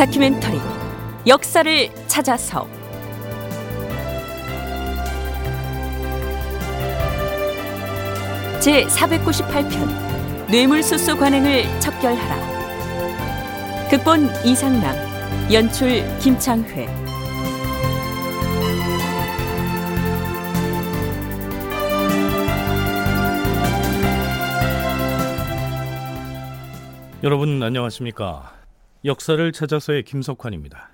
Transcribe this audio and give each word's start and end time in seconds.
다큐멘터리 0.00 0.58
역사를 1.26 2.06
찾아서. 2.06 2.66
제 8.60 8.86
498편 8.86 10.50
뇌물수수 10.50 11.18
관행을 11.18 11.64
척결하라. 11.80 13.88
극본 13.90 14.46
이상남 14.46 15.52
연출 15.52 16.02
김창회. 16.20 16.88
여러분 27.22 27.62
안녕하십니까? 27.62 28.59
역사를 29.04 29.50
찾아서의 29.50 30.02
김석환입니다. 30.02 30.90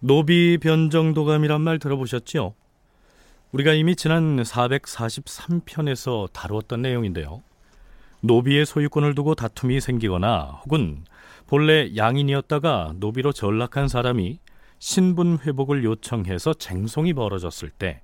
노비 0.00 0.56
변정도감이란 0.56 1.60
말 1.60 1.78
들어보셨지요? 1.78 2.54
우리가 3.52 3.74
이미 3.74 3.94
지난 3.94 4.42
443편에서 4.42 6.32
다루었던 6.32 6.80
내용인데요. 6.80 7.42
노비의 8.20 8.64
소유권을 8.64 9.14
두고 9.14 9.34
다툼이 9.34 9.80
생기거나 9.80 10.62
혹은 10.64 11.04
본래 11.46 11.94
양인이었다가 11.94 12.94
노비로 12.96 13.32
전락한 13.32 13.88
사람이 13.88 14.38
신분 14.78 15.40
회복을 15.44 15.84
요청해서 15.84 16.54
쟁송이 16.54 17.12
벌어졌을 17.12 17.68
때 17.68 18.00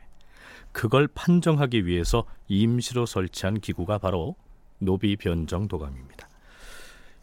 그걸 0.73 1.09
판정하기 1.09 1.87
위해서 1.87 2.25
임시로 2.49 3.07
설치한 3.07 3.61
기구가 3.61 3.97
바로 3.97 4.37
노비 4.79 5.17
변정 5.17 5.67
도감입니다. 5.67 6.28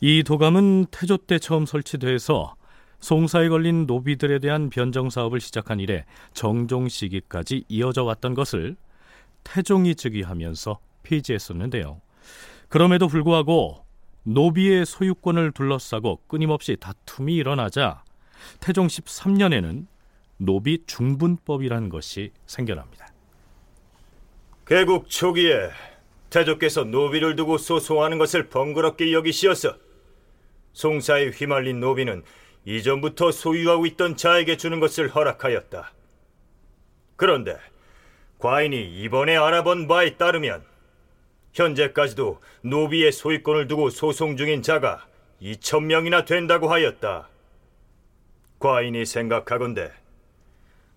이 0.01 0.23
도감은 0.23 0.87
태조 0.91 1.17
때 1.17 1.39
처음 1.39 1.65
설치돼서 1.65 2.55
송사에 2.99 3.49
걸린 3.49 3.85
노비들에 3.85 4.39
대한 4.39 4.69
변정 4.69 5.09
사업을 5.09 5.39
시작한 5.39 5.79
이래 5.79 6.05
정종 6.33 6.89
시기까지 6.89 7.65
이어져 7.69 8.03
왔던 8.03 8.33
것을 8.33 8.75
태종이 9.43 9.95
즉위하면서 9.95 10.79
폐지했었는데요. 11.03 12.01
그럼에도 12.67 13.07
불구하고 13.07 13.85
노비의 14.23 14.85
소유권을 14.85 15.51
둘러싸고 15.51 16.21
끊임없이 16.27 16.75
다툼이 16.79 17.35
일어나자 17.35 18.03
태종 18.59 18.87
13년에는 18.87 19.85
노비 20.37 20.83
중분법이라는 20.85 21.89
것이 21.89 22.31
생겨납니다. 22.47 23.07
개국 24.67 25.09
초기에 25.09 25.69
태조께서 26.31 26.83
노비를 26.83 27.35
두고 27.35 27.59
소송하는 27.59 28.17
것을 28.17 28.49
번거롭게 28.49 29.13
여기시어서 29.13 29.84
송사에 30.75 31.29
휘말린 31.29 31.79
노비는 31.79 32.23
이전부터 32.65 33.31
소유하고 33.31 33.85
있던 33.85 34.17
자에게 34.17 34.57
주는 34.57 34.81
것을 34.81 35.07
허락하였다. 35.07 35.93
그런데 37.15 37.57
과인이 38.39 39.01
이번에 39.01 39.37
알아본 39.37 39.87
바에 39.87 40.17
따르면 40.17 40.63
현재까지도 41.53 42.41
노비의 42.61 43.13
소유권을 43.13 43.69
두고 43.69 43.89
소송 43.89 44.35
중인 44.35 44.61
자가 44.61 45.07
2천 45.41 45.85
명이나 45.85 46.25
된다고 46.25 46.67
하였다. 46.67 47.29
과인이 48.59 49.05
생각하건대 49.05 49.93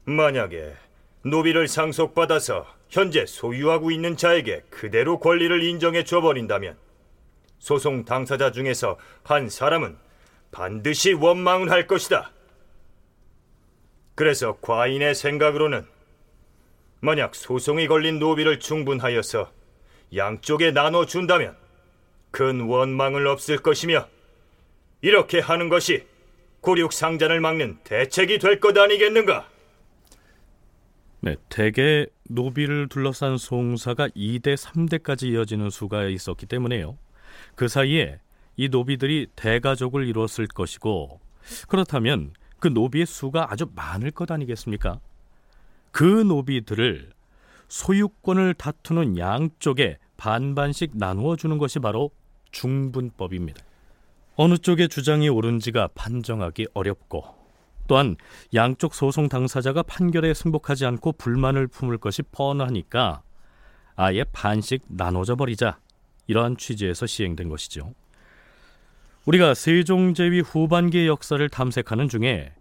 만약에 0.05 0.75
노비를 1.23 1.69
상속받아서 1.69 2.67
현재 2.89 3.27
소유하고 3.27 3.93
있는 3.93 4.17
자에게 4.17 4.65
그대로 4.71 5.21
권리를 5.21 5.63
인정해 5.63 6.03
줘버린다면 6.03 6.88
소송 7.59 8.05
당사자 8.05 8.51
중에서 8.53 8.99
한 9.25 9.49
사람은 9.49 9.97
반드시 10.51 11.13
원망을 11.13 11.71
할 11.71 11.87
것이다. 11.87 12.33
그래서 14.15 14.59
과인의 14.61 15.15
생각으로는 15.15 15.87
만약 17.01 17.35
소송이 17.35 17.87
걸린 17.87 18.19
노비를 18.19 18.59
충분하여서 18.59 19.53
양쪽에 20.17 20.73
나눠 20.73 21.05
준다면 21.07 21.57
큰 22.31 22.63
원망을 22.63 23.27
없을 23.27 23.59
것이며 23.59 24.09
이렇게 25.01 25.39
하는 25.39 25.69
것이 25.69 26.07
고륙 26.61 26.93
상잔을 26.93 27.41
막는 27.41 27.79
대책이 27.85 28.39
될 28.39 28.59
것 28.59 28.77
아니겠는가? 28.77 29.49
네, 31.21 31.37
대개 31.49 32.07
노비를 32.29 32.89
둘러싼 32.89 33.39
송사가 33.39 34.09
2대, 34.09 34.57
3대까지 34.57 35.25
이어지는 35.33 35.71
수가 35.71 36.07
있었기 36.07 36.47
때문에요. 36.47 36.99
그 37.59 37.67
사이에 37.67 38.21
이 38.57 38.69
노비들이 38.69 39.27
대가족을 39.35 40.07
이루었을 40.07 40.47
것이고 40.47 41.19
그렇다면 41.67 42.33
그 42.61 42.69
노비의 42.69 43.05
수가 43.05 43.49
아주 43.51 43.67
많을 43.75 44.13
것 44.13 44.31
아니겠습니까? 44.31 45.01
그 45.91 46.05
노비들을 46.05 47.11
소유권을 47.67 48.55
다투는 48.55 49.19
양쪽에 49.19 49.99
반반씩 50.17 50.93
나누어 50.95 51.35
주는 51.35 51.59
것이 51.59 51.81
바로 51.81 52.13
중분법입니다. 52.53 53.61
어느 54.37 54.57
쪽의 54.57 54.89
주장이 54.89 55.29
옳은지가 55.29 55.89
판정하기 55.97 56.69
어렵고 56.75 57.25
또한 57.89 58.15
양쪽 58.55 58.95
소송 58.95 59.29
당사자가 59.29 59.83
판결에 59.83 60.33
승복하지 60.33 60.87
않고 60.87 61.15
불만을 61.15 61.67
품을 61.67 61.99
것이 61.99 62.23
뻔하니까 62.23 63.23
아예 63.97 64.23
반씩 64.33 64.85
나눠져 64.87 65.35
버리자 65.35 65.81
이러한 66.29 66.57
취지에서 66.57 67.07
시행된 67.07 67.49
것이죠. 67.49 67.95
우리가 69.27 69.55
세종제위 69.55 70.41
후반기의 70.41 71.09
역사를 71.09 71.47
탐색하는 71.49 72.09
중에 72.09 72.53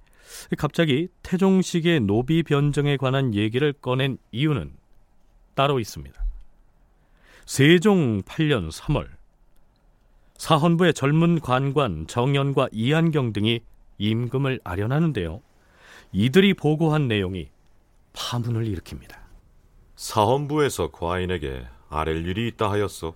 갑자기 0.58 1.08
태종 1.24 1.62
시기의 1.62 2.02
노비 2.02 2.44
변정에 2.44 2.98
관한 2.98 3.34
얘기를 3.34 3.72
꺼낸 3.72 4.18
이유는 4.32 4.74
따로 5.56 5.80
있습니다. 5.80 6.22
세종 7.46 8.22
8년 8.24 8.72
3월 8.72 9.08
사헌부의 10.38 10.94
젊은 10.94 11.40
관관 11.40 12.06
정연과 12.08 12.70
이한경 12.72 13.34
등이 13.34 13.62
임금을 13.98 14.60
아련하는데요. 14.64 15.42
이들이 16.12 16.54
보고한 16.54 17.08
내용이 17.08 17.50
파문을 18.14 18.66
일으킵니다. 18.66 19.18
사헌부에서 19.96 20.92
과인에게 20.92 21.66
아랠 21.90 22.28
일이 22.28 22.48
있다 22.50 22.70
하였소. 22.70 23.16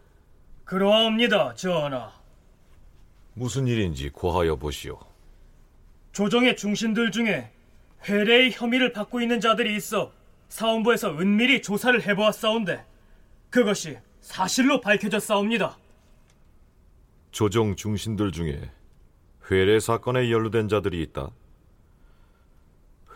그러합니다, 0.72 1.54
전하. 1.54 2.14
무슨 3.34 3.68
일인지 3.68 4.10
고하여 4.10 4.56
보시오. 4.56 4.98
조정의 6.14 6.56
중신들 6.56 7.12
중에 7.12 7.52
회례의 8.08 8.54
혐의를 8.54 8.94
받고 8.94 9.20
있는 9.20 9.42
자들이 9.42 9.76
있어 9.76 10.14
사원부에서 10.48 11.20
은밀히 11.20 11.62
조사를 11.62 12.02
해보았사온데 12.08 12.86
그것이 13.50 13.98
사실로 14.22 14.80
밝혀졌사옵니다. 14.80 15.78
조정 17.32 17.76
중신들 17.76 18.32
중에 18.32 18.72
회례 19.52 19.78
사건에 19.82 20.32
연루된 20.32 20.70
자들이 20.70 21.02
있다. 21.02 21.32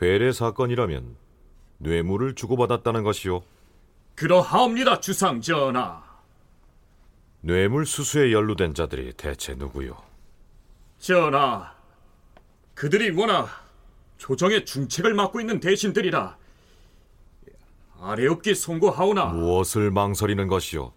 회례 0.02 0.34
사건이라면 0.34 1.16
뇌물을 1.78 2.36
주고받았다는 2.36 3.04
것이오. 3.04 3.44
그러하옵니다, 4.16 5.00
주상 5.00 5.40
전하. 5.40 6.05
뇌물 7.45 7.85
수수에 7.85 8.31
연루된 8.31 8.73
자들이 8.73 9.13
대체 9.13 9.53
누구요? 9.53 9.95
전하, 10.97 11.75
그들이 12.73 13.11
워낙 13.11 13.47
조정의 14.17 14.66
중책을 14.66 15.13
맡고 15.13 15.39
있는 15.41 15.59
대신들이라 15.59 16.38
아래없기 18.01 18.56
송구하오나 18.56 19.25
무엇을 19.25 19.92
망설이는 19.92 20.47
것이오? 20.47 20.92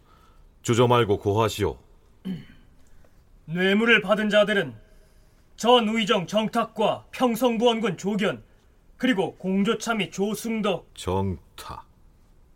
주저 0.62 0.86
말고 0.86 1.18
고하시오. 1.18 1.78
뇌물을 3.44 4.00
받은 4.00 4.30
자들은 4.30 4.74
전 5.56 5.86
우의정 5.86 6.26
정탁과 6.26 7.08
평성부원군 7.10 7.98
조견 7.98 8.42
그리고 8.96 9.36
공조참이 9.36 10.10
조승덕 10.10 10.92
정탁, 10.94 11.86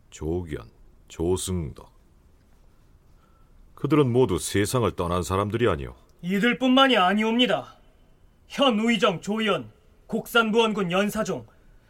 조견, 0.09 0.71
조승덕 1.09 1.92
그들은 3.83 4.13
모두 4.13 4.39
세상을 4.39 4.89
떠난 4.93 5.25
사람들이 5.25 5.69
아니오. 5.69 5.97
이들뿐만이 6.21 6.97
아니옵니다. 6.97 7.75
현 8.47 8.79
우의정 8.79 9.21
조연, 9.21 9.73
곡산부원군 10.07 10.93
연사종, 10.93 11.45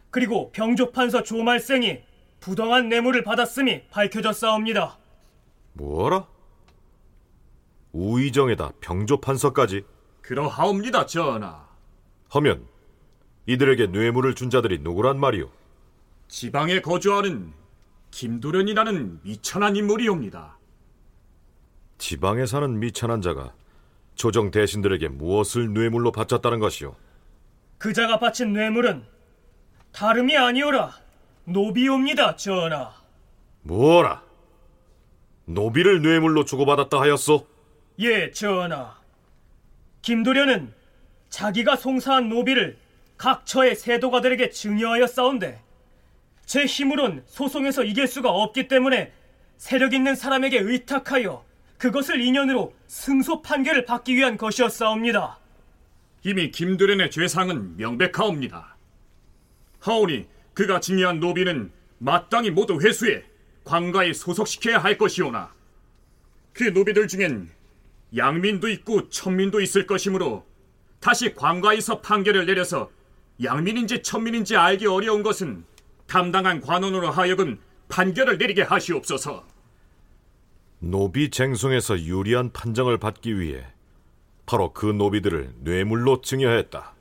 그리고 0.09 0.51
병조판서 0.53 1.21
조말생이 1.21 1.99
부당한 2.39 2.89
뇌물을 2.89 3.23
받았음이 3.23 3.89
밝혀졌사옵니다. 3.91 4.97
뭐라? 5.73 6.25
우의정에다 7.91 8.71
병조판서까지? 8.81 9.85
그러하옵니다, 10.23 11.05
전하. 11.05 11.67
하면 12.29 12.65
이들에게 13.45 13.85
뇌물을 13.85 14.33
준 14.33 14.49
자들이 14.49 14.79
누구란 14.79 15.19
말이오? 15.19 15.47
지방에 16.27 16.81
거주하는 16.81 17.53
김도련이라는 18.09 19.19
미천한 19.21 19.75
인물이옵니다. 19.75 20.57
지방에 22.03 22.45
사는 22.45 22.79
미천한 22.79 23.21
자가 23.21 23.53
조정 24.15 24.51
대신들에게 24.51 25.07
무엇을 25.07 25.71
뇌물로 25.71 26.11
바쳤다는 26.11 26.59
것이오? 26.59 26.93
그 27.77 27.93
자가 27.93 28.19
바친 28.19 28.51
뇌물은 28.51 29.05
다름이 29.93 30.35
아니오라 30.35 30.97
노비옵니다, 31.45 32.35
전하. 32.35 32.93
뭐라? 33.61 34.21
노비를 35.45 36.01
뇌물로 36.01 36.43
주고받았다 36.43 36.99
하였소? 36.99 37.47
예, 37.99 38.31
전하. 38.31 38.97
김도련은 40.01 40.73
자기가 41.29 41.77
송사한 41.77 42.27
노비를 42.27 42.77
각 43.15 43.45
처의 43.45 43.77
세도가들에게 43.77 44.49
증여하여 44.49 45.07
싸운데 45.07 45.61
제 46.45 46.65
힘으론 46.65 47.23
소송에서 47.27 47.85
이길 47.85 48.07
수가 48.07 48.29
없기 48.29 48.67
때문에 48.67 49.13
세력 49.55 49.93
있는 49.93 50.15
사람에게 50.15 50.59
의탁하여 50.59 51.52
그것을 51.77 52.21
인연으로 52.21 52.73
승소 52.87 53.41
판결을 53.41 53.85
받기 53.85 54.15
위한 54.15 54.37
것이었사옵니다. 54.37 55.39
이미 56.23 56.51
김두련의 56.51 57.11
죄상은 57.11 57.75
명백하옵니다. 57.77 58.77
하오니 59.79 60.27
그가 60.53 60.79
징의한 60.79 61.19
노비는 61.19 61.71
마땅히 61.97 62.51
모두 62.51 62.79
회수해 62.79 63.23
관가에 63.63 64.13
소속시켜야 64.13 64.77
할 64.79 64.97
것이오나 64.97 65.53
그 66.53 66.65
노비들 66.65 67.07
중엔 67.07 67.49
양민도 68.15 68.69
있고 68.69 69.09
천민도 69.09 69.59
있을 69.61 69.87
것이므로 69.87 70.45
다시 70.99 71.33
관가에서 71.33 72.01
판결을 72.01 72.45
내려서 72.45 72.89
양민인지 73.43 74.03
천민인지 74.03 74.55
알기 74.55 74.85
어려운 74.85 75.23
것은 75.23 75.65
담당한 76.07 76.61
관원으로 76.61 77.09
하여금 77.09 77.59
판결을 77.89 78.37
내리게 78.37 78.61
하시옵소서. 78.61 79.45
노비 80.85 81.29
쟁송에서 81.29 81.97
유리한 82.01 82.51
판정을 82.51 82.97
받기 82.97 83.39
위해 83.39 83.63
바로 84.45 84.73
그 84.73 84.85
노비들을 84.85 85.53
뇌물로 85.59 86.19
증여했다. 86.19 86.93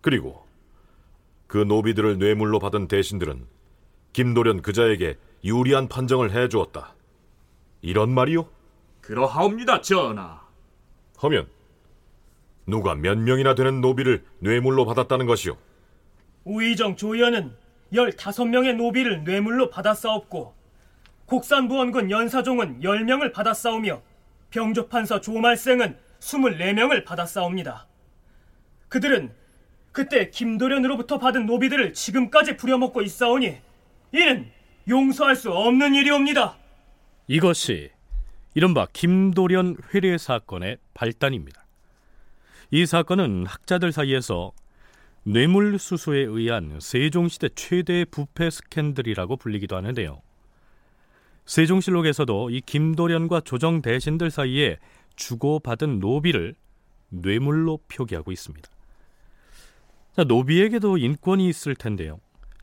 그리고 0.00 0.46
그 1.46 1.58
노비들을 1.58 2.16
뇌물로 2.16 2.60
받은 2.60 2.88
대신들은 2.88 3.46
김도련 4.14 4.62
그자에게 4.62 5.18
유리한 5.44 5.88
판정을 5.88 6.32
해주었다. 6.32 6.94
이런 7.82 8.14
말이요? 8.14 8.48
그러하옵니다, 9.02 9.82
전하. 9.82 10.40
하면 11.18 11.46
누가 12.66 12.94
몇 12.94 13.18
명이나 13.18 13.54
되는 13.54 13.82
노비를 13.82 14.24
뇌물로 14.38 14.86
받았다는 14.86 15.26
것이요? 15.26 15.58
우의정 16.44 16.96
조연은 16.96 17.54
15명의 17.92 18.74
노비를 18.76 19.24
뇌물로 19.24 19.68
받아싸웠고 19.68 20.63
곡산부원군 21.26 22.10
연사종은 22.10 22.80
10명을 22.80 23.32
받아싸우며 23.32 24.02
병조판서 24.50 25.20
조말생은 25.20 25.96
24명을 26.20 27.04
받아싸웁니다. 27.04 27.86
그들은 28.88 29.32
그때 29.92 30.30
김도련으로부터 30.30 31.18
받은 31.18 31.46
노비들을 31.46 31.92
지금까지 31.92 32.56
부려먹고 32.56 33.02
있사오니 33.02 33.56
이는 34.12 34.50
용서할 34.88 35.36
수 35.36 35.50
없는 35.52 35.94
일이옵니다. 35.94 36.56
이것이 37.26 37.90
이른바 38.54 38.86
김도련 38.92 39.76
회례 39.92 40.16
사건의 40.18 40.78
발단입니다. 40.94 41.64
이 42.70 42.86
사건은 42.86 43.46
학자들 43.46 43.92
사이에서 43.92 44.52
뇌물 45.24 45.78
수수에 45.78 46.18
의한 46.20 46.78
세종시대 46.80 47.50
최대의 47.54 48.04
부패 48.06 48.50
스캔들이라고 48.50 49.36
불리기도 49.36 49.76
하는데요. 49.76 50.20
세종실록에서도 51.46 52.50
이 52.50 52.60
김도련과 52.60 53.40
조정 53.40 53.82
대신들 53.82 54.30
사이에 54.30 54.78
주고받은 55.16 56.00
노비를 56.00 56.54
뇌물로 57.10 57.80
표기하고 57.88 58.32
있습니다. 58.32 58.68
자, 60.16 60.24
노비에게도 60.24 60.98
인권이 60.98 61.48
있을 61.48 61.74
텐데요. 61.74 62.18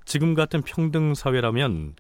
지금 0.06 0.34
같은 0.34 0.62
평등 0.62 1.14
사회라면 1.14 1.96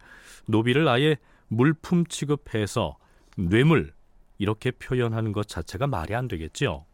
노비를 0.47 0.87
아예 0.87 1.17
물품 1.47 2.05
취급해서 2.05 2.97
뇌물 3.37 3.93
이렇게 4.37 4.71
표현하는 4.71 5.33
것 5.33 5.47
자체가 5.47 5.87
말이 5.87 6.15
안 6.15 6.27
되겠지요. 6.27 6.85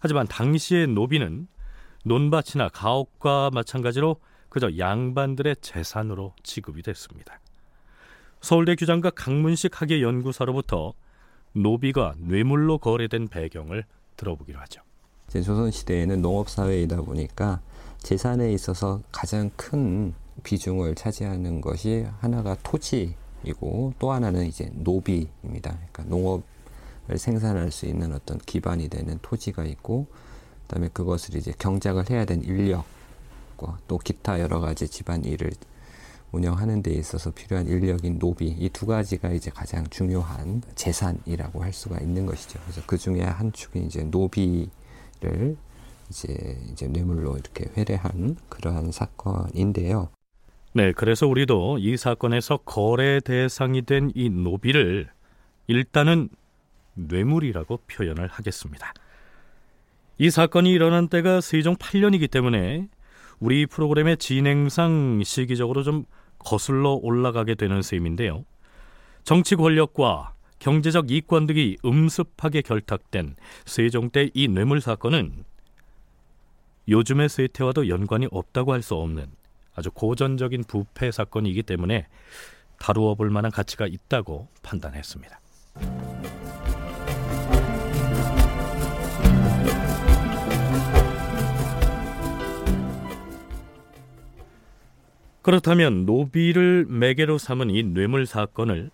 하지만 0.00 0.26
당시의 0.26 0.88
노비는 0.88 1.46
논밭이나 2.04 2.70
가옥과 2.70 3.50
마찬가지로 3.52 4.16
그저 4.48 4.76
양반들의 4.78 5.56
재산으로 5.60 6.34
취급이 6.42 6.82
됐습니다. 6.82 7.40
서울대 8.40 8.76
규장과 8.76 9.10
강문식 9.10 9.80
학예 9.80 10.00
연구사로부터 10.00 10.94
노비가 11.52 12.14
뇌물로 12.18 12.78
거래된 12.78 13.28
배경을 13.28 13.84
들어보기로 14.16 14.58
하죠. 14.60 14.82
조선 15.28 15.70
시대에는 15.70 16.22
농업 16.22 16.48
사회이다 16.48 17.02
보니까 17.02 17.60
재산에 17.98 18.52
있어서 18.52 19.02
가장 19.10 19.50
큰 19.56 20.14
비중을 20.44 20.94
차지하는 20.94 21.60
것이 21.60 22.06
하나가 22.20 22.56
토지이고 22.62 23.94
또 23.98 24.12
하나는 24.12 24.46
이제 24.46 24.70
노비입니다. 24.72 25.76
그러니까 25.92 26.04
농업을 26.04 27.18
생산할 27.18 27.72
수 27.72 27.86
있는 27.86 28.12
어떤 28.14 28.38
기반이 28.38 28.88
되는 28.88 29.18
토지가 29.20 29.64
있고 29.64 30.06
그다음에 30.62 30.88
그것을 30.92 31.36
이제 31.36 31.52
경작을 31.58 32.08
해야 32.10 32.24
되는 32.24 32.44
인력과 32.44 33.78
또 33.88 33.98
기타 33.98 34.40
여러 34.40 34.60
가지 34.60 34.86
집안 34.86 35.24
일을 35.24 35.50
운영하는 36.32 36.82
데 36.82 36.92
있어서 36.92 37.30
필요한 37.30 37.66
인력인 37.66 38.18
노비 38.18 38.46
이 38.48 38.68
두 38.70 38.86
가지가 38.86 39.30
이제 39.30 39.50
가장 39.50 39.86
중요한 39.88 40.62
재산이라고 40.74 41.62
할 41.62 41.72
수가 41.72 41.98
있는 42.00 42.26
것이죠. 42.26 42.60
그래서 42.64 42.82
그 42.86 42.98
중에 42.98 43.22
한 43.22 43.52
축이 43.52 43.80
이제 43.80 44.02
노비를 44.04 45.56
이제 46.10 46.58
이제 46.70 46.86
뇌물로 46.86 47.36
이렇게 47.36 47.66
회례한 47.76 48.36
그러한 48.48 48.92
사건인데요. 48.92 50.10
네, 50.74 50.92
그래서 50.92 51.26
우리도 51.26 51.78
이 51.78 51.96
사건에서 51.96 52.58
거래 52.58 53.20
대상이 53.20 53.82
된 53.82 54.10
이 54.14 54.28
노비를 54.28 55.08
일단은 55.66 56.28
뇌물이라고 56.94 57.80
표현을 57.86 58.28
하겠습니다. 58.28 58.92
이 60.18 60.30
사건이 60.30 60.70
일어난 60.70 61.08
때가 61.08 61.40
세종 61.40 61.76
8년이기 61.76 62.30
때문에 62.30 62.88
우리 63.38 63.66
프로그램의 63.66 64.16
진행상 64.18 65.22
시기적으로 65.24 65.82
좀 65.84 66.04
거슬러 66.38 66.92
올라가게 66.94 67.54
되는 67.54 67.82
셈인데요. 67.82 68.44
정치 69.24 69.56
권력과 69.56 70.34
경제적 70.58 71.10
이권 71.10 71.46
등이 71.46 71.78
음습하게 71.84 72.62
결탁된 72.62 73.36
세종 73.66 74.10
때 74.10 74.30
이 74.34 74.48
뇌물 74.48 74.80
사건은 74.80 75.44
요즘의 76.88 77.28
세태와도 77.28 77.88
연관이 77.88 78.26
없다고 78.30 78.72
할 78.72 78.82
수 78.82 78.94
없는 78.94 79.26
아주 79.74 79.90
고전적인 79.92 80.64
부패 80.64 81.10
사건이기 81.12 81.62
때문에 81.62 82.06
다루어 82.80 83.14
볼 83.14 83.30
만한 83.30 83.50
가치가 83.52 83.86
있다고 83.86 84.48
판단했습니다. 84.62 85.38
그렇다면 95.48 96.04
노비를 96.04 96.84
매개로 96.90 97.38
삼은 97.38 97.70
이 97.70 97.82
뇌물 97.82 98.26
사건을 98.26 98.90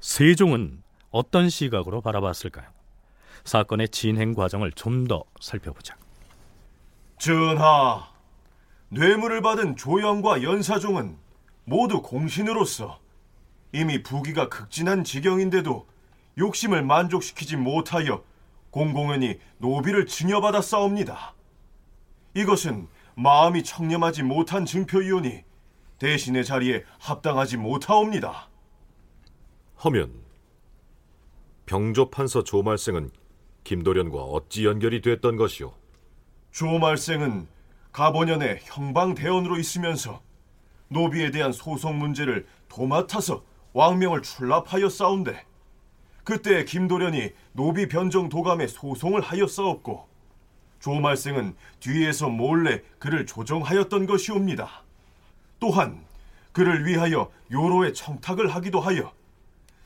세종은 0.00 0.82
어떤 1.12 1.48
시각으로 1.48 2.00
바라봤을까요? 2.00 2.66
사건의 3.44 3.88
진행 3.88 4.34
과정을 4.34 4.72
좀 4.72 5.06
더 5.06 5.22
살펴보자. 5.40 5.94
전하, 7.20 8.08
뇌물을 8.88 9.42
받은 9.42 9.76
조영과 9.76 10.42
연사종은 10.42 11.16
모두 11.66 12.02
공신으로서 12.02 12.98
이미 13.70 14.02
부기가 14.02 14.48
극진한 14.48 15.04
지경인데도 15.04 15.86
욕심을 16.36 16.82
만족시키지 16.82 17.56
못하여 17.56 18.24
공공연히 18.70 19.38
노비를 19.58 20.06
증여받아 20.06 20.62
싸웁니다. 20.62 21.34
이것은 22.34 22.88
마음이 23.14 23.62
청렴하지 23.62 24.24
못한 24.24 24.66
증표이오니 24.66 25.51
대신의 26.02 26.44
자리에 26.44 26.82
합당하지 26.98 27.58
못하옵니다. 27.58 28.48
하면 29.76 30.12
병조 31.64 32.10
판서 32.10 32.42
조말생은 32.42 33.10
김도련과 33.62 34.18
어찌 34.20 34.66
연결이 34.66 35.00
됐던 35.00 35.36
것이오? 35.36 35.72
조말생은 36.50 37.46
가보년에 37.92 38.62
형방 38.64 39.14
대원으로 39.14 39.58
있으면서 39.58 40.20
노비에 40.88 41.30
대한 41.30 41.52
소송 41.52 42.00
문제를 42.00 42.48
도맡아서 42.68 43.44
왕명을 43.72 44.22
출납하여 44.22 44.88
싸운데 44.88 45.44
그때 46.24 46.64
김도련이 46.64 47.30
노비 47.52 47.86
변정 47.86 48.28
도감에 48.28 48.66
소송을 48.66 49.20
하여 49.20 49.46
싸웠고 49.46 50.08
조말생은 50.80 51.54
뒤에서 51.78 52.28
몰래 52.28 52.82
그를 52.98 53.24
조정하였던 53.24 54.06
것이옵니다. 54.06 54.82
또한 55.62 56.04
그를 56.50 56.84
위하여 56.86 57.30
요로에 57.52 57.92
청탁을 57.92 58.48
하기도 58.48 58.80
하여 58.80 59.12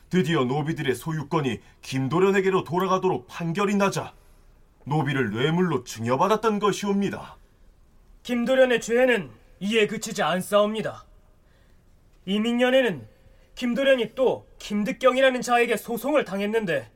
드디어 0.09 0.43
노비들의 0.43 0.95
소유권이 0.95 1.59
김도련에게로 1.83 2.63
돌아가도록 2.63 3.27
판결이 3.27 3.75
나자 3.75 4.11
노비를 4.85 5.29
뇌물로 5.29 5.83
증여받았던 5.83 6.57
것이옵니다. 6.57 7.37
김도련의 8.23 8.81
죄는 8.81 9.29
이에 9.59 9.85
그치지 9.85 10.23
않사옵니다. 10.23 11.05
이민년에는 12.25 13.07
김도련이 13.53 14.15
또 14.15 14.47
김득경이라는 14.57 15.43
자에게 15.43 15.77
소송을 15.77 16.25
당했는데 16.25 16.89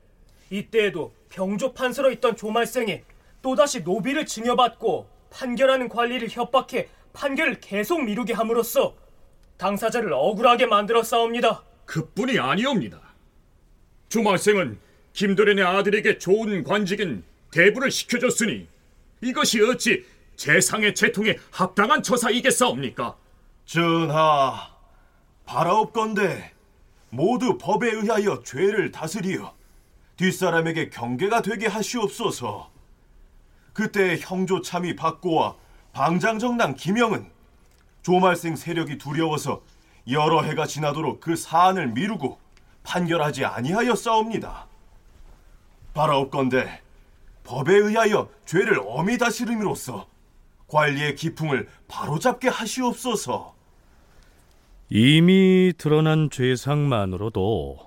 이때에도 0.49 1.13
병조 1.29 1.73
판서로 1.73 2.09
있던 2.13 2.35
조말생이 2.35 3.01
또다시 3.43 3.81
노비를 3.81 4.25
증여받고 4.25 5.07
판결하는 5.29 5.87
관리를 5.87 6.29
협박해 6.31 6.89
판결을 7.13 7.59
계속 7.59 8.03
미루게 8.03 8.33
함으로써 8.33 8.95
당사자를 9.57 10.11
억울하게 10.13 10.65
만들어 10.65 11.03
싸웁니다. 11.03 11.63
그뿐이 11.85 12.39
아니옵니다. 12.39 12.99
조말생은 14.09 14.79
김도련의 15.13 15.63
아들에게 15.63 16.17
좋은 16.17 16.63
관직인 16.63 17.23
대부를 17.51 17.91
시켜줬으니 17.91 18.67
이것이 19.21 19.61
어찌 19.61 20.05
재상의 20.35 20.95
채통에 20.95 21.37
합당한 21.51 22.01
처사이겠사옵니까? 22.01 23.15
전하, 23.65 24.71
바라옵건대 25.45 26.51
모두 27.09 27.57
법에 27.57 27.91
의하여 27.91 28.41
죄를 28.41 28.91
다스리어 28.91 29.53
뒷사람에게 30.17 30.89
경계가 30.89 31.41
되게 31.41 31.67
하시옵소서. 31.67 32.71
그때 33.73 34.17
형조 34.19 34.61
참이 34.61 34.95
박고와 34.95 35.55
방장정당 35.93 36.75
김영은 36.75 37.29
조말생 38.01 38.55
세력이 38.55 38.97
두려워서 38.97 39.61
여러 40.09 40.41
해가 40.41 40.65
지나도록 40.65 41.19
그 41.19 41.35
사안을 41.35 41.89
미루고 41.89 42.39
판결하지 42.83 43.45
아니하여 43.45 43.95
싸웁니다. 43.95 44.67
바라옵건대 45.93 46.81
법에 47.43 47.75
의하여 47.75 48.29
죄를 48.45 48.81
엄히 48.85 49.17
다스림으로써 49.17 50.07
관리의 50.67 51.15
기풍을 51.15 51.67
바로잡게 51.87 52.47
하시옵소서. 52.47 53.53
이미 54.89 55.73
드러난 55.77 56.29
죄상만으로도 56.29 57.77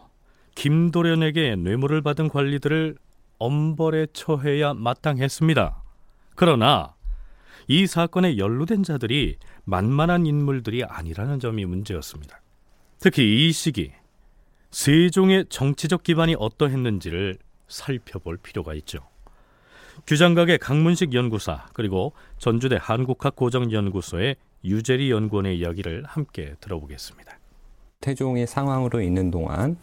김도련에게 0.54 1.56
뇌물을 1.56 2.02
받은 2.02 2.28
관리들을 2.28 2.96
엄벌에 3.38 4.06
처해야 4.12 4.74
마땅했습니다. 4.74 5.82
그러나 6.36 6.93
이 7.68 7.86
사건에 7.86 8.36
연루된 8.38 8.82
자들이 8.82 9.36
만만한 9.64 10.26
인물들이 10.26 10.84
아니라는 10.84 11.40
점이 11.40 11.64
문제였습니다. 11.64 12.40
특히 12.98 13.48
이 13.48 13.52
시기 13.52 13.92
세종의 14.70 15.46
정치적 15.48 16.02
기반이 16.02 16.34
어떠했는지를 16.38 17.38
살펴볼 17.68 18.36
필요가 18.38 18.74
있죠. 18.74 18.98
규장각의 20.06 20.58
강문식 20.58 21.14
연구사 21.14 21.66
그리고 21.72 22.12
전주대 22.38 22.76
한국학 22.80 23.36
고정연구소의 23.36 24.36
유재리 24.64 25.10
연구원의 25.10 25.58
이야기를 25.58 26.04
함께 26.06 26.54
들어보겠습니다. 26.60 27.38
태종의 28.00 28.46
상황으로 28.46 29.00
있는 29.00 29.30
동안 29.30 29.76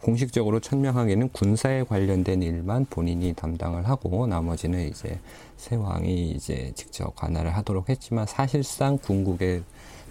공식적으로 0.00 0.60
천명하기는 0.60 1.30
군사에 1.30 1.82
관련된 1.84 2.42
일만 2.42 2.86
본인이 2.86 3.32
담당을 3.34 3.88
하고 3.88 4.26
나머지는 4.26 4.88
이제 4.88 5.18
세왕이 5.56 6.30
이제 6.30 6.72
직접 6.74 7.14
관할을 7.16 7.56
하도록 7.56 7.88
했지만 7.88 8.26
사실상 8.26 8.98
궁극의 8.98 9.62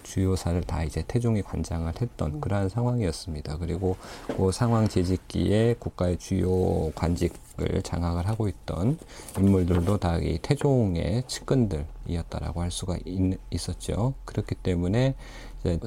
주요사를 0.06 0.60
다 0.62 0.84
이제 0.84 1.02
태종이 1.08 1.42
관장을 1.42 1.92
했던 2.00 2.40
그러한 2.40 2.68
상황이었습니다. 2.68 3.58
그리고 3.58 3.96
그 4.36 4.52
상황 4.52 4.86
재직기에 4.86 5.76
국가의 5.80 6.18
주요 6.18 6.92
관직을 6.94 7.82
장악을 7.82 8.28
하고 8.28 8.46
있던 8.48 8.98
인물들도 9.36 9.98
다 9.98 10.18
이 10.18 10.38
태종의 10.40 11.24
측근들이었다라고 11.26 12.62
할 12.62 12.70
수가 12.70 12.96
있, 13.04 13.38
있었죠. 13.50 14.14
그렇기 14.24 14.54
때문에 14.54 15.14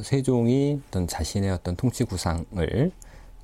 세종이 0.04 0.82
어떤 0.88 1.08
자신의 1.08 1.52
어떤 1.52 1.76
통치 1.76 2.04
구상을 2.04 2.92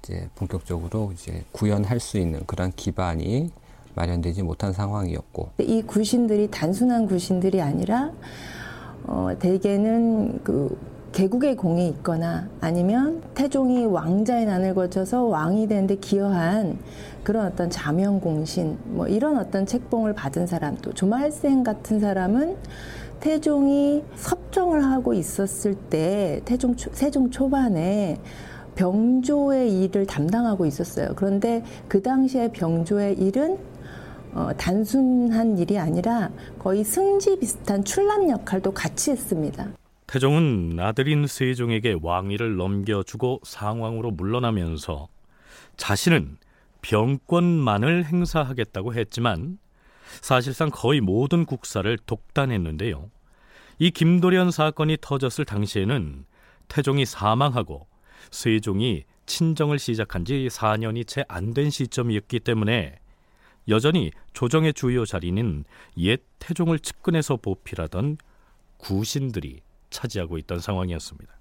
이제 0.06 0.30
본격적으로 0.36 1.12
이제 1.14 1.44
구현할 1.52 2.00
수 2.00 2.20
있는 2.20 2.42
그런 2.46 2.72
기반이 2.72 3.50
마련되지 3.96 4.44
못한 4.44 4.72
상황이었고. 4.72 5.50
이 5.60 5.82
구신들이 5.82 6.52
단순한 6.52 7.08
구신들이 7.08 7.60
아니라 7.60 8.12
어, 9.08 9.30
대개는 9.40 10.44
그 10.44 10.78
개국의 11.12 11.56
공이 11.56 11.88
있거나 11.90 12.48
아니면 12.60 13.24
태종이 13.34 13.86
왕자의 13.86 14.46
난을 14.46 14.76
거쳐서 14.76 15.24
왕이 15.24 15.68
되는데 15.68 15.96
기여한 15.96 16.78
그런 17.24 17.48
어떤 17.48 17.70
자명공신 17.70 18.78
뭐 18.84 19.08
이런 19.08 19.38
어떤 19.38 19.66
책봉을 19.66 20.14
받은 20.14 20.46
사람 20.46 20.78
또 20.82 20.94
조말생 20.94 21.64
같은 21.64 22.00
사람은 22.00 22.58
태종이 23.22 24.04
섭정을 24.18 24.84
하고 24.84 25.14
있었을 25.14 25.74
때 25.76 26.42
태종 26.44 26.76
세종 26.78 27.32
초반에 27.32 28.20
병조의 28.76 29.84
일을 29.84 30.06
담당하고 30.06 30.66
있었어요. 30.66 31.14
그런데 31.16 31.64
그 31.88 32.02
당시에 32.02 32.52
병조의 32.52 33.18
일은 33.20 33.58
어, 34.34 34.52
단순한 34.58 35.58
일이 35.58 35.80
아니라 35.80 36.30
거의 36.60 36.84
승지 36.84 37.40
비슷한 37.40 37.84
출납 37.84 38.30
역할도 38.30 38.74
같이 38.74 39.12
했습니다. 39.12 39.70
태종은 40.08 40.78
아들인 40.80 41.26
세종에게 41.26 41.98
왕위를 42.02 42.58
넘겨주고 42.58 43.42
상왕으로 43.44 44.12
물러나면서 44.12 45.08
자신은 45.78 46.38
병권만을 46.82 48.06
행사하겠다고 48.06 48.94
했지만 48.94 49.58
사실상 50.22 50.70
거의 50.72 51.02
모든 51.02 51.46
국사를 51.46 51.98
독단했는데요. 52.06 53.10
이 53.80 53.92
김도련 53.92 54.52
사건이 54.52 54.98
터졌을 55.02 55.46
당시에는 55.46 56.26
태종이 56.68 57.06
사망하고 57.06 57.88
세종이 58.36 59.06
친정을 59.26 59.80
시작한 59.80 60.26
지 60.26 60.48
4년이 60.52 61.08
채 61.08 61.24
안 61.30 61.54
된 61.54 61.70
시점이었기 61.70 62.42
때문에 62.42 63.00
여전히 63.70 64.12
조정의 64.34 64.74
주요 64.74 65.06
자리는 65.06 65.64
옛 65.98 66.22
태종을 66.40 66.80
측근해서 66.80 67.38
보필하던 67.38 68.18
구신들이 68.78 69.62
차지하고 69.90 70.38
있던 70.40 70.60
상황이었습니다. 70.60 71.34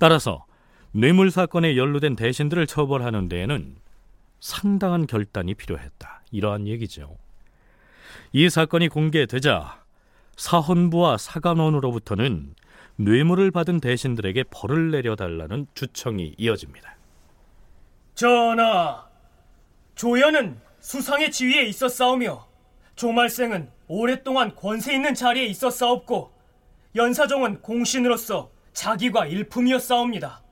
따라서 0.00 0.44
뇌물 0.90 1.30
사건에 1.30 1.76
연루된 1.76 2.16
대신들을 2.16 2.66
처벌하는 2.66 3.28
데에는 3.28 3.76
상당한 4.40 5.06
결단이 5.06 5.54
필요했다. 5.54 6.22
이러한 6.32 6.66
얘기죠. 6.66 7.16
이 8.32 8.50
사건이 8.50 8.88
공개되자 8.88 9.84
사헌부와 10.36 11.16
사관원으로부터는 11.16 12.54
뇌물을 13.00 13.52
받은 13.52 13.80
대신들에게 13.80 14.44
벌을 14.50 14.90
내려달라는 14.90 15.68
주청이 15.74 16.34
이어집니다. 16.36 16.96
전하, 18.16 19.06
조연은 19.94 20.60
수상의 20.80 21.30
지위에 21.30 21.62
있었사오며 21.66 22.44
조말생은 22.96 23.70
오랫동안 23.86 24.54
권세 24.56 24.94
있는 24.94 25.14
자리에 25.14 25.46
있었사옵고 25.46 26.32
연사정은 26.96 27.62
공신으로서 27.62 28.50
자기가 28.72 29.26
일품이었사옵니다. 29.26 30.42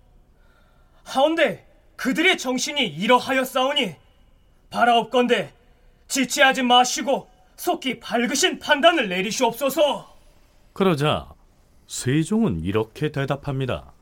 하운데 1.02 1.66
그들의 1.96 2.38
정신이 2.38 2.86
이러하였사오니 2.86 3.96
바라옵건대 4.70 5.52
지체하지 6.06 6.62
마시고 6.62 7.28
속히 7.56 7.98
밝으신 7.98 8.60
판단을 8.60 9.08
내리시옵소서. 9.08 10.14
그러자 10.72 11.35
세종은 11.86 12.60
이렇게 12.62 13.12
대답합니다. 13.12 13.92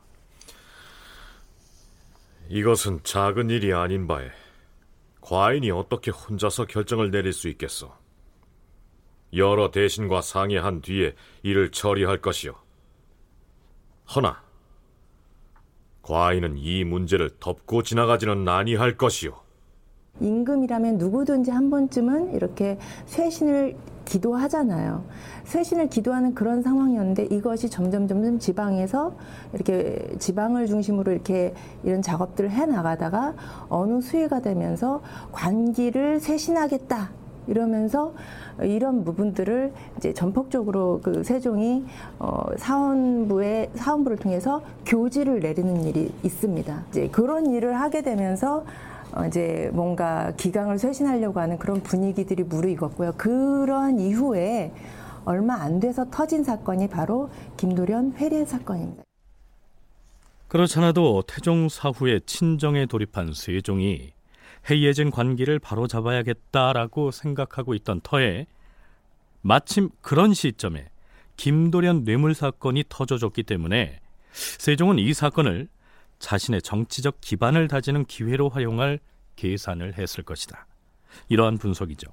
이것은 2.49 3.01
작은 3.03 3.49
일이 3.49 3.73
아닌 3.73 4.07
바에 4.07 4.31
과인이 5.21 5.71
어떻게 5.71 6.11
혼자서 6.11 6.65
결정을 6.65 7.11
내릴 7.11 7.33
수 7.33 7.47
있겠소? 7.49 7.91
여러 9.33 9.71
대신과 9.71 10.21
상의한 10.21 10.81
뒤에 10.81 11.15
이를 11.43 11.71
처리할 11.71 12.21
것이요. 12.21 12.53
허나 14.15 14.43
과인은 16.03 16.57
이 16.57 16.83
문제를 16.83 17.31
덮고 17.39 17.81
지나가지는 17.81 18.47
아니할 18.47 18.97
것이요. 18.97 19.44
임금이라면 20.19 20.97
누구든지 20.97 21.51
한 21.51 21.69
번쯤은 21.69 22.33
이렇게 22.33 22.77
쇄신을 23.05 23.75
기도하잖아요. 24.05 25.03
쇄신을 25.45 25.89
기도하는 25.89 26.33
그런 26.33 26.61
상황이었는데 26.61 27.25
이것이 27.25 27.69
점점 27.69 28.07
점점 28.07 28.39
지방에서 28.39 29.13
이렇게 29.53 30.15
지방을 30.19 30.67
중심으로 30.67 31.11
이렇게 31.11 31.53
이런 31.83 32.01
작업들을 32.01 32.51
해 32.51 32.65
나가다가 32.65 33.33
어느 33.67 34.01
수위가 34.01 34.41
되면서 34.41 35.01
관기를 35.31 36.19
쇄신하겠다 36.19 37.09
이러면서 37.47 38.13
이런 38.61 39.03
부분들을 39.03 39.71
이제 39.97 40.13
전폭적으로 40.13 41.01
그 41.03 41.23
세종이 41.23 41.85
어 42.17 42.43
사원부의 42.57 43.71
사원부를 43.75 44.17
통해서 44.17 44.61
교지를 44.85 45.41
내리는 45.41 45.83
일이 45.83 46.11
있습니다. 46.23 46.85
이제 46.89 47.07
그런 47.09 47.51
일을 47.51 47.79
하게 47.79 48.01
되면서 48.01 48.57
어, 48.59 48.94
이제 49.27 49.69
뭔가 49.73 50.33
기강을 50.35 50.77
쇄신하려고 50.77 51.39
하는 51.39 51.57
그런 51.57 51.81
분위기들이 51.81 52.43
무르익었고요. 52.43 53.13
그러한 53.17 53.99
이후에 53.99 54.73
얼마 55.25 55.55
안 55.55 55.79
돼서 55.79 56.09
터진 56.09 56.43
사건이 56.43 56.89
바로 56.89 57.29
김도련 57.57 58.13
회례 58.17 58.45
사건입니다. 58.45 59.03
그렇잖아도 60.47 61.23
태종 61.27 61.69
사후에 61.69 62.19
친정에 62.25 62.85
돌입한 62.85 63.33
세종이 63.33 64.13
해이해진 64.69 65.11
관계를 65.11 65.59
바로잡아야겠다라고 65.59 67.11
생각하고 67.11 67.73
있던 67.75 68.01
터에 68.01 68.47
마침 69.41 69.89
그런 70.01 70.33
시점에 70.33 70.89
김도련 71.37 72.03
뇌물 72.03 72.33
사건이 72.33 72.85
터져졌기 72.89 73.43
때문에 73.43 73.99
세종은 74.31 74.99
이 74.99 75.13
사건을 75.13 75.67
자신의 76.19 76.61
정치적 76.61 77.21
기반을 77.21 77.67
다지는 77.67 78.05
기회로 78.05 78.49
활용할 78.49 78.99
계산을 79.35 79.97
했을 79.97 80.23
것이다. 80.23 80.67
이러한 81.29 81.57
분석이죠. 81.57 82.07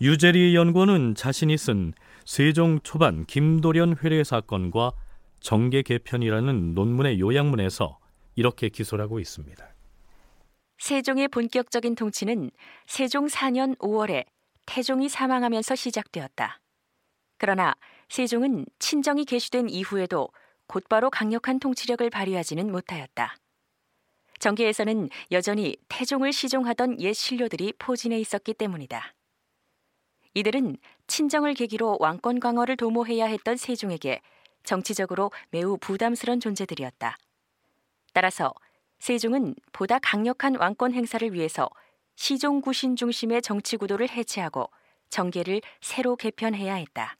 유재리 0.00 0.54
연구원은 0.54 1.14
자신이 1.14 1.58
쓴 1.58 1.92
세종 2.24 2.80
초반 2.82 3.26
김도련 3.26 3.96
회례 4.02 4.24
사건과 4.24 4.92
정계 5.40 5.82
개편이라는 5.82 6.74
논문의 6.74 7.20
요약문에서 7.20 7.98
이렇게 8.36 8.68
기술하고 8.68 9.20
있습니다. 9.20 9.66
세종의 10.78 11.28
본격적인 11.28 11.94
통치는 11.94 12.50
세종 12.86 13.26
4년 13.26 13.76
5월에 13.78 14.24
태종이 14.66 15.08
사망하면서 15.08 15.74
시작되었다. 15.74 16.60
그러나 17.36 17.74
세종은 18.08 18.66
친정이 18.78 19.24
개시된 19.24 19.68
이후에도 19.68 20.30
곧바로 20.70 21.10
강력한 21.10 21.58
통치력을 21.58 22.08
발휘하지는 22.10 22.70
못하였다. 22.70 23.36
정계에서는 24.38 25.08
여전히 25.32 25.76
태종을 25.88 26.32
시종하던 26.32 27.00
옛 27.00 27.12
신료들이 27.12 27.72
포진해 27.76 28.20
있었기 28.20 28.54
때문이다. 28.54 29.12
이들은 30.34 30.76
친정을 31.08 31.54
계기로 31.54 31.96
왕권 31.98 32.38
강화를 32.38 32.76
도모해야 32.76 33.26
했던 33.26 33.56
세종에게 33.56 34.20
정치적으로 34.62 35.32
매우 35.50 35.76
부담스러운 35.76 36.38
존재들이었다. 36.38 37.18
따라서 38.12 38.54
세종은 39.00 39.56
보다 39.72 39.98
강력한 39.98 40.54
왕권 40.54 40.92
행사를 40.92 41.32
위해서 41.32 41.68
시종구신 42.14 42.94
중심의 42.94 43.42
정치 43.42 43.76
구도를 43.76 44.08
해체하고 44.08 44.70
정계를 45.08 45.62
새로 45.80 46.14
개편해야 46.14 46.76
했다. 46.76 47.16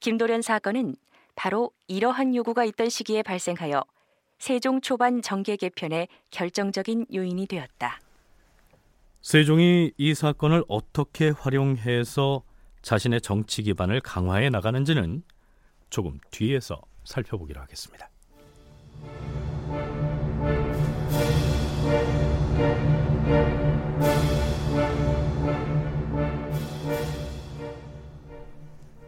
김도련 0.00 0.40
사건은 0.40 0.96
바로 1.34 1.70
이러한 1.88 2.34
요구가 2.34 2.64
있던 2.64 2.88
시기에 2.88 3.22
발생하여 3.22 3.82
세종 4.38 4.80
초반 4.80 5.22
정계 5.22 5.56
개편의 5.56 6.08
결정적인 6.30 7.06
요인이 7.12 7.46
되었다. 7.46 8.00
세종이 9.22 9.92
이 9.96 10.14
사건을 10.14 10.64
어떻게 10.68 11.30
활용해서 11.30 12.42
자신의 12.82 13.22
정치 13.22 13.62
기반을 13.62 14.00
강화해 14.00 14.50
나가는지는 14.50 15.22
조금 15.88 16.18
뒤에서 16.30 16.82
살펴보기로 17.04 17.60
하겠습니다. 17.62 18.10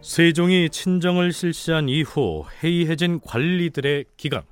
세종이 0.06 0.70
친정을 0.70 1.32
실시한 1.32 1.88
이후 1.88 2.44
해이해진 2.62 3.18
관리들의 3.22 4.04
기강, 4.16 4.44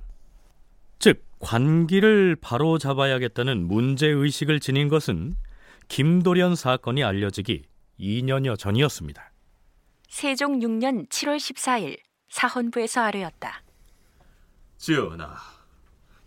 즉 0.99 1.23
관기를 1.39 2.35
바로 2.41 2.77
잡아야겠다는 2.77 3.65
문제 3.65 4.05
의식을 4.05 4.59
지닌 4.59 4.89
것은 4.89 5.37
김도련 5.87 6.57
사건이 6.57 7.05
알려지기 7.05 7.63
2년여 8.01 8.59
전이었습니다. 8.59 9.31
세종 10.09 10.59
6년 10.59 11.07
7월 11.07 11.37
14일 11.37 11.99
사헌부에서 12.27 12.99
아뢰었다. 13.03 13.63
전하, 14.75 15.37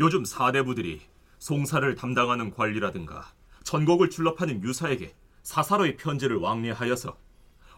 요즘 0.01 0.25
사대부들이 0.25 1.03
송사를 1.39 1.95
담당하는 1.97 2.51
관리라든가 2.51 3.31
전곡을 3.63 4.09
출납하는 4.09 4.63
유사에게 4.63 5.15
사사로이 5.43 5.97
편지를 5.99 6.39
왕래하여서 6.39 7.28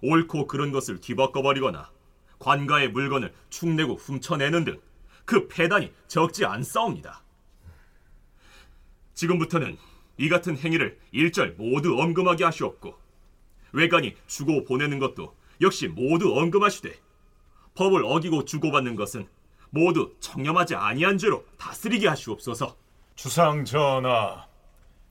옳고 0.02 0.46
그른 0.46 0.72
것을 0.72 1.00
뒤바꿔버리거나 1.00 1.90
관가의 2.38 2.90
물건을 2.90 3.32
축내고 3.50 3.96
훔쳐내는 3.96 4.64
등 4.64 4.80
그 5.30 5.46
폐단이 5.46 5.92
적지 6.08 6.44
않사옵니다. 6.44 7.22
지금부터는 9.14 9.78
이 10.16 10.28
같은 10.28 10.58
행위를 10.58 10.98
일절 11.12 11.54
모두 11.56 12.00
언금하게 12.00 12.42
하시옵고 12.42 12.98
외관이 13.70 14.16
주고 14.26 14.64
보내는 14.64 14.98
것도 14.98 15.36
역시 15.60 15.86
모두 15.86 16.36
언금하시되 16.36 16.98
법을 17.76 18.04
어기고 18.04 18.44
주고받는 18.44 18.96
것은 18.96 19.28
모두 19.70 20.16
청렴하지 20.18 20.74
아니한 20.74 21.16
죄로 21.16 21.46
다스리게 21.58 22.08
하시옵소서. 22.08 22.76
주상 23.14 23.64
전하, 23.64 24.48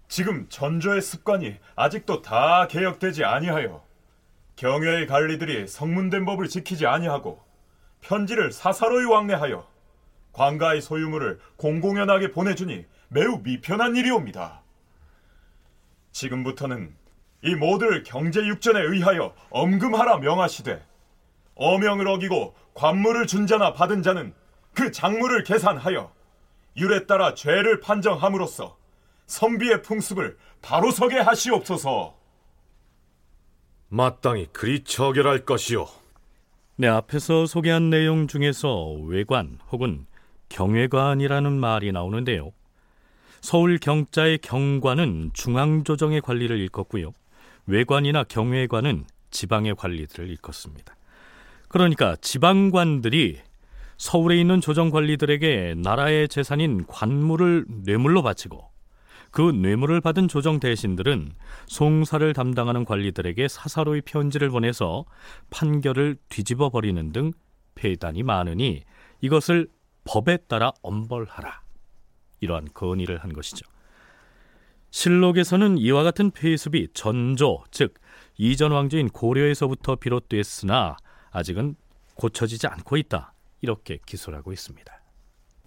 지금 0.10 0.49
전조의 0.49 1.02
습관이 1.02 1.56
아직도 1.78 2.21
다 2.21 2.67
개혁되지 2.67 3.23
아니하여 3.23 3.86
경외의 4.60 5.08
관리들이 5.08 5.67
성문된 5.67 6.26
법을 6.26 6.50
지키지 6.50 6.86
아니하고 6.86 7.41
편지를 8.02 8.52
사사로이 8.52 9.06
왕래하여 9.06 9.65
관가의 10.34 10.82
소유물을 10.82 11.39
공공연하게 11.56 12.32
보내주니 12.32 12.86
매우 13.08 13.39
미편한 13.41 13.95
일이옵니다. 13.95 14.62
지금부터는 16.12 16.93
이 17.41 17.56
모두를 17.56 18.04
경제육전에 18.04 18.82
의하여 18.82 19.34
엄금하라 19.50 20.17
명하시되 20.17 20.86
어명을 21.56 22.10
어기고 22.10 22.54
관물을 22.74 23.28
준 23.28 23.48
자나 23.48 23.72
받은 23.72 24.04
자는 24.04 24.34
그 24.74 24.91
장물을 24.91 25.43
계산하여 25.43 26.12
율에 26.76 27.06
따라 27.06 27.34
죄를 27.34 27.80
판정함으로써 27.80 28.78
선비의 29.26 29.84
풍습을 29.84 30.38
바로 30.62 30.91
서게 30.91 31.17
하시옵소서. 31.17 32.19
마땅히 33.89 34.47
그리 34.54 34.84
처결할 34.84 35.45
것이요. 35.45 35.88
네, 36.75 36.88
앞에서 36.88 37.45
소개한 37.45 37.89
내용 37.89 38.28
중에서 38.28 38.91
외관 39.06 39.58
혹은 39.71 40.06
경외관이라는 40.49 41.52
말이 41.60 41.91
나오는데요. 41.91 42.52
서울 43.41 43.80
경자의 43.80 44.38
경관은 44.39 45.32
중앙조정의 45.34 46.21
관리를 46.21 46.58
일컫고요. 46.60 47.13
외관이나 47.65 48.23
경외관은 48.23 49.06
지방의 49.32 49.75
관리들을 49.75 50.30
일컫습니다. 50.30 50.95
그러니까 51.67 52.15
지방관들이 52.17 53.39
서울에 53.97 54.39
있는 54.39 54.62
조정 54.62 54.89
관리들에게 54.91 55.75
나라의 55.78 56.30
재산인 56.30 56.86
관물을 56.88 57.65
뇌물로 57.67 58.23
바치고 58.23 58.69
그 59.32 59.42
뇌물을 59.42 60.02
받은 60.02 60.28
조정 60.28 60.60
대신들은 60.60 61.34
송사를 61.68 62.34
담당하는 62.34 62.86
관리들에게 62.86 63.48
사사로이 63.48 64.02
편지를 64.02 64.50
보내서 64.50 65.06
판결을 65.50 66.18
뒤집어 66.30 66.70
버리는 66.70 67.12
등 67.12 67.32
폐단이 67.76 68.24
많으니 68.24 68.84
이것을 69.22 69.68
법에 70.04 70.38
따라 70.48 70.72
엄벌하라. 70.82 71.62
이러한 72.42 72.70
건의를 72.74 73.20
한 73.20 73.34
것이죠. 73.34 73.65
실록에서는 74.92 75.78
이와 75.78 76.04
같은 76.04 76.32
폐습이 76.32 76.89
전조, 76.94 77.63
즉 77.70 77.94
이전 78.38 78.72
왕조인 78.72 79.10
고려에서부터 79.10 79.98
비롯됐으나 79.98 80.98
아직은 81.32 81.76
고쳐지지 82.15 82.68
않고 82.68 82.98
있다. 82.98 83.34
이렇게 83.62 84.00
기술하고 84.06 84.52
있습니다. 84.52 84.99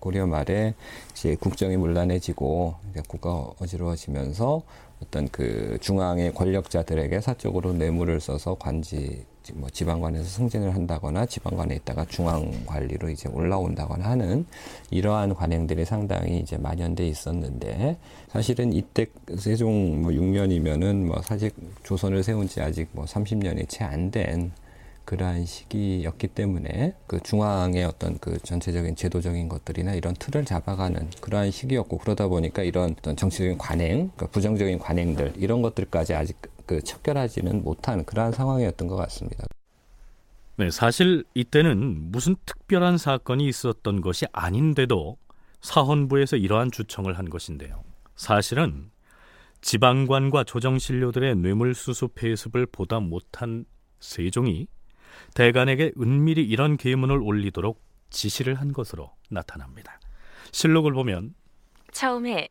고려 0.02 0.26
말에 0.26 0.74
이제 1.12 1.36
국정이 1.36 1.76
문란해지고 1.76 2.74
국가 3.06 3.52
어지러워지면서 3.60 4.62
어떤 5.00 5.28
그 5.28 5.78
중앙의 5.80 6.34
권력자들에게 6.34 7.20
사적으로 7.20 7.72
뇌물을 7.72 8.20
써서 8.20 8.56
관지 8.58 9.24
뭐 9.54 9.68
지방관에서 9.70 10.24
승진을 10.24 10.74
한다거나 10.74 11.26
지방관에 11.26 11.76
있다가 11.76 12.04
중앙 12.06 12.50
관리로 12.66 13.10
이제 13.10 13.28
올라온다거나 13.28 14.10
하는 14.10 14.44
이러한 14.90 15.34
관행들이 15.34 15.84
상당히 15.84 16.38
이제 16.38 16.56
만연돼 16.58 17.06
있었는데 17.06 17.96
사실은 18.28 18.72
이때 18.72 19.06
세종 19.38 20.02
뭐 20.02 20.10
6년이면은 20.10 21.06
뭐 21.06 21.20
사실 21.22 21.50
조선을 21.84 22.22
세운 22.24 22.48
지 22.48 22.60
아직 22.60 22.88
뭐 22.92 23.04
30년이 23.04 23.68
채 23.68 23.84
안 23.84 24.10
된 24.10 24.52
그러한 25.12 25.44
시기였기 25.44 26.28
때문에 26.28 26.96
그 27.06 27.20
중앙의 27.22 27.84
어떤 27.84 28.18
그 28.18 28.38
전체적인 28.38 28.96
제도적인 28.96 29.46
것들이나 29.50 29.92
이런 29.92 30.14
틀을 30.14 30.46
잡아가는 30.46 31.10
그러한 31.20 31.50
시기였고 31.50 31.98
그러다 31.98 32.28
보니까 32.28 32.62
이런 32.62 32.92
어떤 32.98 33.14
정치적인 33.14 33.58
관행, 33.58 34.10
그러니까 34.16 34.28
부정적인 34.28 34.78
관행들 34.78 35.34
이런 35.36 35.60
것들까지 35.60 36.14
아직 36.14 36.40
그 36.64 36.80
척결하지는 36.80 37.62
못한 37.62 38.06
그러한 38.06 38.32
상황이었던 38.32 38.88
것 38.88 38.96
같습니다. 38.96 39.44
네, 40.56 40.70
사실 40.70 41.24
이때는 41.34 42.10
무슨 42.10 42.34
특별한 42.46 42.96
사건이 42.96 43.46
있었던 43.46 44.00
것이 44.00 44.24
아닌데도 44.32 45.18
사헌부에서 45.60 46.38
이러한 46.38 46.70
주청을 46.70 47.18
한 47.18 47.28
것인데요. 47.28 47.84
사실은 48.16 48.90
지방관과 49.60 50.44
조정신료들의 50.44 51.36
뇌물수수 51.36 52.08
폐습을 52.14 52.64
보다 52.64 52.98
못한 52.98 53.66
세종이 54.00 54.68
대간에게 55.34 55.92
은밀히 56.00 56.42
이런 56.42 56.76
계문을 56.76 57.18
올리도록 57.22 57.82
지시를 58.10 58.54
한 58.54 58.72
것으로 58.72 59.12
나타납니다. 59.30 59.98
실록을 60.52 60.92
보면 60.92 61.34
처음에 61.92 62.48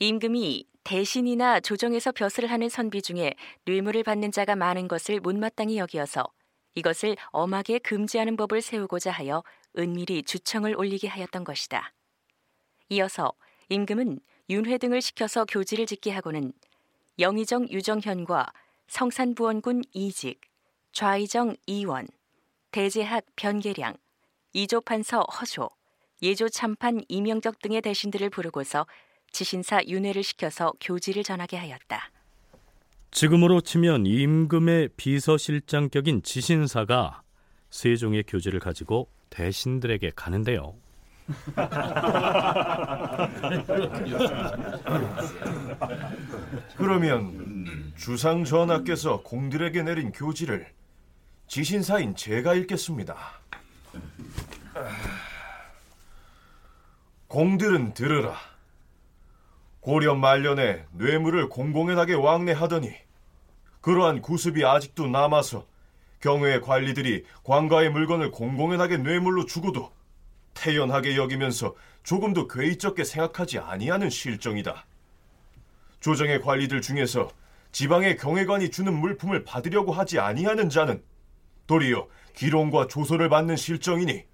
임금이 0.00 0.66
대신이나 0.82 1.60
조정에서 1.60 2.12
벼슬을 2.12 2.50
하는 2.50 2.68
선비 2.68 3.00
중에 3.00 3.34
뇌물을 3.64 4.02
받는 4.02 4.32
자가 4.32 4.56
많은 4.56 4.88
것을 4.88 5.20
못마땅히 5.20 5.78
여기어서 5.78 6.26
이것을 6.74 7.16
엄하게 7.30 7.78
금지하는 7.78 8.36
법을 8.36 8.60
세우고자 8.60 9.12
하여 9.12 9.42
은밀히 9.78 10.22
주청을 10.24 10.76
올리게 10.76 11.08
하였던 11.08 11.44
것이다. 11.44 11.92
이어서 12.90 13.32
임금은 13.68 14.20
윤회 14.50 14.78
등을 14.78 15.00
시켜서 15.00 15.44
교지를 15.46 15.86
짓게 15.86 16.10
하고는 16.10 16.52
영의정 17.18 17.68
유정현과 17.70 18.52
성산부원군 18.88 19.84
이직, 19.92 20.40
좌의정 20.92 21.56
이원, 21.66 22.06
대제학 22.74 23.24
변계량, 23.36 23.94
이조판서 24.52 25.20
허조, 25.20 25.70
예조참판 26.22 27.02
이명덕 27.06 27.60
등의 27.60 27.80
대신들을 27.82 28.30
부르고서 28.30 28.84
지신사 29.30 29.84
윤회를 29.86 30.24
시켜서 30.24 30.72
교지를 30.80 31.22
전하게 31.22 31.56
하였다. 31.56 32.10
지금으로 33.12 33.60
치면 33.60 34.06
임금의 34.06 34.88
비서실장격인 34.96 36.24
지신사가 36.24 37.22
세종의 37.70 38.24
교지를 38.26 38.58
가지고 38.58 39.08
대신들에게 39.30 40.10
가는데요. 40.16 40.74
그러면 46.76 47.92
주상 47.96 48.42
전하께서 48.42 49.22
공들에게 49.22 49.84
내린 49.84 50.10
교지를 50.10 50.74
지신사인 51.54 52.16
제가 52.16 52.54
읽겠습니다. 52.54 53.16
공들은 57.28 57.94
들으라. 57.94 58.34
고려 59.78 60.16
말년에 60.16 60.84
뇌물을 60.90 61.48
공공연하게 61.48 62.14
왕래하더니 62.14 62.92
그러한 63.82 64.20
구습이 64.20 64.64
아직도 64.64 65.06
남아서 65.06 65.64
경외의 66.18 66.60
관리들이 66.60 67.24
관가의 67.44 67.90
물건을 67.90 68.32
공공연하게 68.32 68.96
뇌물로 68.96 69.46
주고도 69.46 69.92
태연하게 70.54 71.16
여기면서 71.16 71.76
조금도 72.02 72.48
괴이적게 72.48 73.04
생각하지 73.04 73.60
아니하는 73.60 74.10
실정이다. 74.10 74.84
조정의 76.00 76.40
관리들 76.40 76.80
중에서 76.80 77.30
지방의 77.70 78.16
경외관이 78.16 78.72
주는 78.72 78.92
물품을 78.92 79.44
받으려고 79.44 79.92
하지 79.92 80.18
아니하는 80.18 80.68
자는 80.68 81.00
도리어 81.66 82.08
기론과 82.34 82.88
조소를 82.88 83.28
받는 83.28 83.56
실정이니 83.56 84.24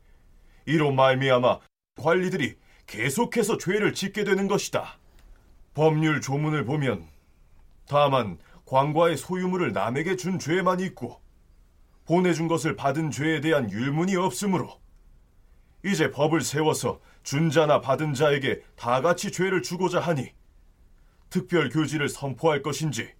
이로 0.66 0.92
말미암아 0.92 1.60
관리들이 1.96 2.56
계속해서 2.86 3.58
죄를 3.58 3.94
짓게 3.94 4.24
되는 4.24 4.48
것이다. 4.48 4.98
법률 5.74 6.20
조문을 6.20 6.64
보면 6.64 7.06
다만 7.86 8.38
관과의 8.66 9.16
소유물을 9.16 9.72
남에게 9.72 10.16
준 10.16 10.38
죄만 10.38 10.80
있고 10.80 11.20
보내준 12.04 12.48
것을 12.48 12.74
받은 12.76 13.10
죄에 13.10 13.40
대한 13.40 13.70
율문이 13.70 14.16
없으므로 14.16 14.80
이제 15.84 16.10
법을 16.10 16.40
세워서 16.40 17.00
준 17.22 17.50
자나 17.50 17.80
받은 17.80 18.14
자에게 18.14 18.62
다 18.76 19.00
같이 19.00 19.30
죄를 19.30 19.62
주고자 19.62 20.00
하니 20.00 20.32
특별 21.30 21.68
교지를 21.68 22.08
선포할 22.08 22.62
것인지 22.62 23.12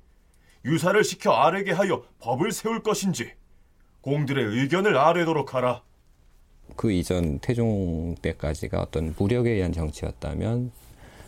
유사를 0.65 1.03
시켜 1.05 1.33
아래게 1.33 1.73
하여 1.73 2.05
법을 2.19 2.53
세울 2.53 2.83
것인지 2.83 3.33
공들의 4.03 4.45
의견을 4.45 4.97
아뢰도록 4.97 5.55
하라. 5.55 5.83
그 6.77 6.91
이전 6.91 7.39
태종 7.41 8.15
때까지가 8.23 8.81
어떤 8.81 9.15
무력에 9.19 9.51
의한 9.51 9.73
정치였다면 9.73 10.71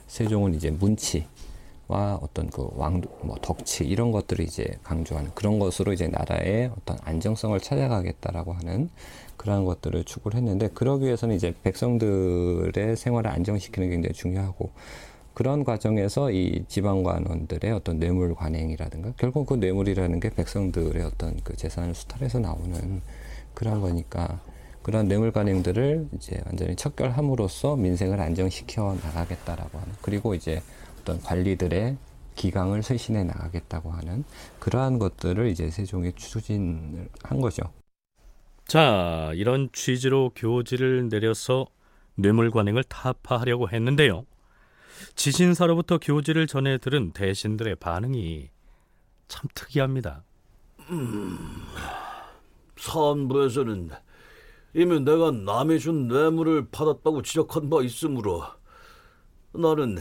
세종은 0.07 0.55
이제 0.55 0.71
문치와 0.71 2.19
어떤 2.23 2.49
그 2.49 2.69
왕, 2.75 3.03
뭐 3.23 3.37
덕치 3.43 3.85
이런 3.85 4.13
것들을 4.13 4.45
이제 4.45 4.79
강조하는 4.83 5.33
그런 5.35 5.59
것으로 5.59 5.93
이제 5.93 6.09
나라의 6.09 6.71
어떤 6.79 6.97
안정성을 7.03 7.59
찾아가겠다라고 7.61 8.53
하는 8.53 8.89
그러한 9.37 9.65
것들을 9.65 10.05
추구를 10.05 10.39
했는데 10.39 10.69
그러기 10.69 11.05
위해서는 11.05 11.35
이제 11.35 11.55
백성들의 11.63 12.97
생활을 12.97 13.31
안정시키는 13.31 13.89
게 13.89 13.95
굉장히 13.97 14.15
중요하고 14.15 14.71
그런 15.35 15.65
과정에서 15.65 16.31
이 16.31 16.65
지방관원들의 16.69 17.73
어떤 17.73 17.99
뇌물 17.99 18.35
관행이라든가 18.35 19.13
결국 19.17 19.47
그 19.47 19.55
뇌물이라는 19.55 20.21
게 20.21 20.31
백성들의 20.31 21.03
어떤 21.05 21.37
그 21.43 21.57
재산을 21.57 21.95
수탈해서 21.95 22.39
나오는 22.39 23.01
그런 23.55 23.81
거니까 23.81 24.41
그런 24.83 25.09
뇌물 25.09 25.33
관행들을 25.33 26.09
이제 26.17 26.41
완전히 26.47 26.77
척결함으로써 26.77 27.77
민생을 27.77 28.21
안정시켜 28.21 28.97
나가겠다라고 29.03 29.79
하는 29.79 29.93
그리고 30.03 30.35
이제 30.35 30.61
어떤 31.01 31.21
관리들의 31.21 31.97
기강을 32.35 32.83
쇄신해 32.83 33.25
나가겠다고 33.25 33.91
하는 33.91 34.25
그러한 34.59 34.99
것들을 34.99 35.49
이제 35.49 35.71
세종이 35.71 36.13
추진을 36.15 37.09
한 37.23 37.41
거죠. 37.41 37.63
자, 38.67 39.31
이런 39.35 39.69
취지로 39.73 40.31
교지를 40.35 41.09
내려서 41.09 41.67
뇌물 42.15 42.51
관행을 42.51 42.85
타파하려고 42.85 43.69
했는데요. 43.71 44.25
지신사로부터 45.15 45.99
교지를 45.99 46.47
전해 46.47 46.79
들은 46.79 47.13
대신들의 47.13 47.77
반응이 47.77 48.51
참 49.29 49.49
특이합니다. 49.55 50.25
음, 50.91 51.39
사부에서는 52.77 53.91
이미 54.75 55.01
내가 55.01 55.31
남이 55.31 55.79
준 55.79 56.09
뇌물을 56.09 56.69
받았다고 56.71 57.23
지적한 57.23 57.69
바 57.69 57.83
있으므로 57.83 58.45
나는 59.53 59.99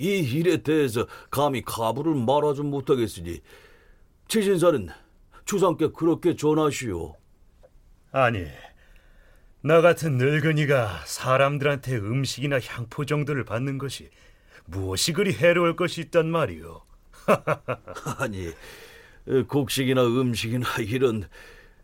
이 0.00 0.06
일에 0.06 0.58
대해서 0.58 1.06
감히 1.30 1.62
가부를 1.62 2.14
말하지 2.14 2.62
못하겠으니 2.62 3.40
지신사는 4.28 4.88
주상께 5.44 5.88
그렇게 5.88 6.36
전하시오. 6.36 7.16
아니, 8.12 8.46
나 9.68 9.82
같은 9.82 10.16
늙은이가 10.16 11.02
사람들한테 11.04 11.98
음식이나 11.98 12.58
향포 12.58 13.04
정도를 13.04 13.44
받는 13.44 13.76
것이 13.76 14.08
무엇이 14.64 15.12
그리 15.12 15.34
해로울 15.34 15.76
것이 15.76 16.00
있단 16.00 16.30
말이오. 16.30 16.80
아니, 18.16 18.50
곡식이나 19.46 20.06
음식이나 20.06 20.66
이런 20.80 21.28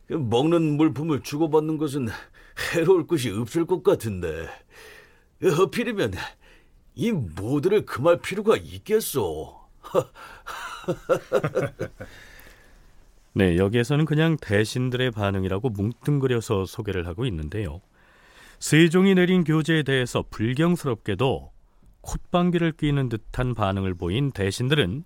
먹는 0.08 0.78
물품을 0.78 1.20
주고받는 1.20 1.76
것은 1.76 2.08
해로울 2.72 3.06
것이 3.06 3.28
없을 3.28 3.66
것 3.66 3.82
같은데 3.82 4.48
하필이면 5.42 6.14
이 6.94 7.12
모두를 7.12 7.84
금할 7.84 8.18
필요가 8.22 8.56
있겠소. 8.56 9.60
네, 13.36 13.56
여기에서는 13.56 14.04
그냥 14.04 14.36
대신들의 14.40 15.10
반응이라고 15.10 15.70
뭉뚱그려서 15.70 16.66
소개를 16.66 17.08
하고 17.08 17.26
있는데요. 17.26 17.80
세종이 18.60 19.16
내린 19.16 19.42
교제에 19.42 19.82
대해서 19.82 20.24
불경스럽게도 20.30 21.50
콧방귀를 22.00 22.72
뀌는 22.72 23.08
듯한 23.08 23.54
반응을 23.54 23.94
보인 23.94 24.30
대신들은 24.30 25.04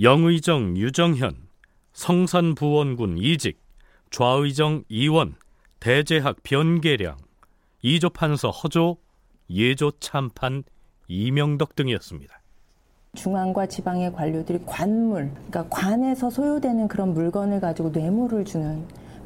영의정 0.00 0.76
유정현, 0.76 1.48
성산부원군 1.92 3.18
이직, 3.18 3.58
좌의정 4.10 4.84
이원, 4.88 5.34
대제학 5.80 6.44
변계량, 6.44 7.16
이조판서 7.82 8.50
허조, 8.50 8.98
예조참판 9.50 10.62
이명덕 11.08 11.74
등이었습니다. 11.74 12.39
중앙과 13.14 13.66
지방의 13.66 14.12
관료들이 14.12 14.62
관물, 14.66 15.30
그러니까 15.50 15.66
관에서 15.68 16.30
소요되는 16.30 16.86
그런 16.86 17.12
물건을 17.12 17.60
가지고 17.60 17.90
뇌물을 17.90 18.44
주는 18.44 18.84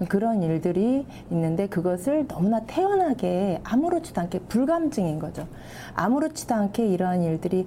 그런 0.09 0.42
일들이 0.42 1.07
있는데 1.31 1.68
그것을 1.68 2.27
너무나 2.27 2.61
태연하게 2.61 3.61
아무렇지도 3.62 4.23
않게 4.23 4.40
불감증인 4.49 5.18
거죠. 5.18 5.47
아무렇지도 5.94 6.55
않게 6.55 6.87
이러한 6.87 7.23
일들이 7.23 7.66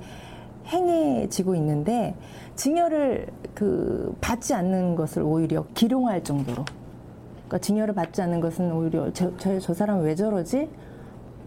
행해지고 0.66 1.56
있는데 1.56 2.16
징여를 2.56 3.28
그 3.54 4.16
받지 4.20 4.54
않는 4.54 4.96
것을 4.96 5.22
오히려 5.22 5.66
기룡할 5.74 6.24
정도로 6.24 6.66
그러니까 7.48 7.60
징여를 7.60 7.94
받지 7.94 8.22
않는 8.24 8.42
것은 8.42 8.74
오히려 8.74 9.14
저, 9.14 9.38
저, 9.38 9.58
저 9.60 9.74
사람 9.74 10.02
왜 10.02 10.16
저러지? 10.16 10.68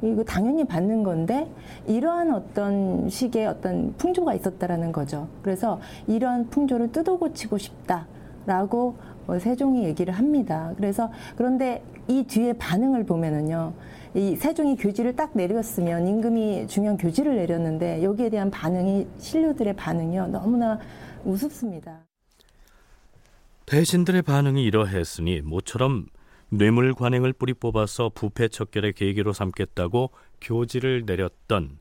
이거 0.03 0.25
당연히 0.25 0.65
받는 0.65 1.03
건데 1.03 1.51
이러한 1.87 2.33
어떤 2.33 3.09
식의 3.09 3.47
어떤 3.47 3.95
풍조가 3.99 4.35
있었다라는 4.35 4.93
거죠. 4.93 5.29
그래서 5.43 5.81
이러한 6.07 6.49
풍조를 6.51 6.93
뜯어고치고 6.93 7.59
싶다라고 7.59 8.97
뭐 9.27 9.39
세종이 9.39 9.85
얘기를 9.85 10.15
합니다. 10.15 10.73
그래서 10.77 11.11
그런데 11.37 11.83
이 12.09 12.25
뒤에 12.25 12.55
반응을 12.55 13.05
보면은요. 13.05 13.73
이 14.15 14.35
세종이 14.35 14.77
교지를 14.77 15.15
딱 15.15 15.31
내렸으면 15.35 16.07
임금이 16.07 16.67
중요한 16.67 16.97
교지를 16.97 17.37
내렸는데 17.37 18.03
여기에 18.03 18.31
대한 18.31 18.51
반응이 18.51 19.07
신료들의 19.19 19.77
반응이요. 19.77 20.29
너무나 20.29 20.81
우습습니다. 21.25 22.01
대신들의 23.67 24.23
반응이 24.23 24.65
이러했으니 24.65 25.43
모처럼 25.43 26.07
뇌물 26.51 26.95
관행을 26.95 27.33
뿌리 27.33 27.55
뽑아서 27.55 28.11
부패 28.15 28.49
척결의 28.49 28.93
계기로 28.93 29.33
삼겠다고 29.33 30.11
교지를 30.41 31.05
내렸던 31.07 31.79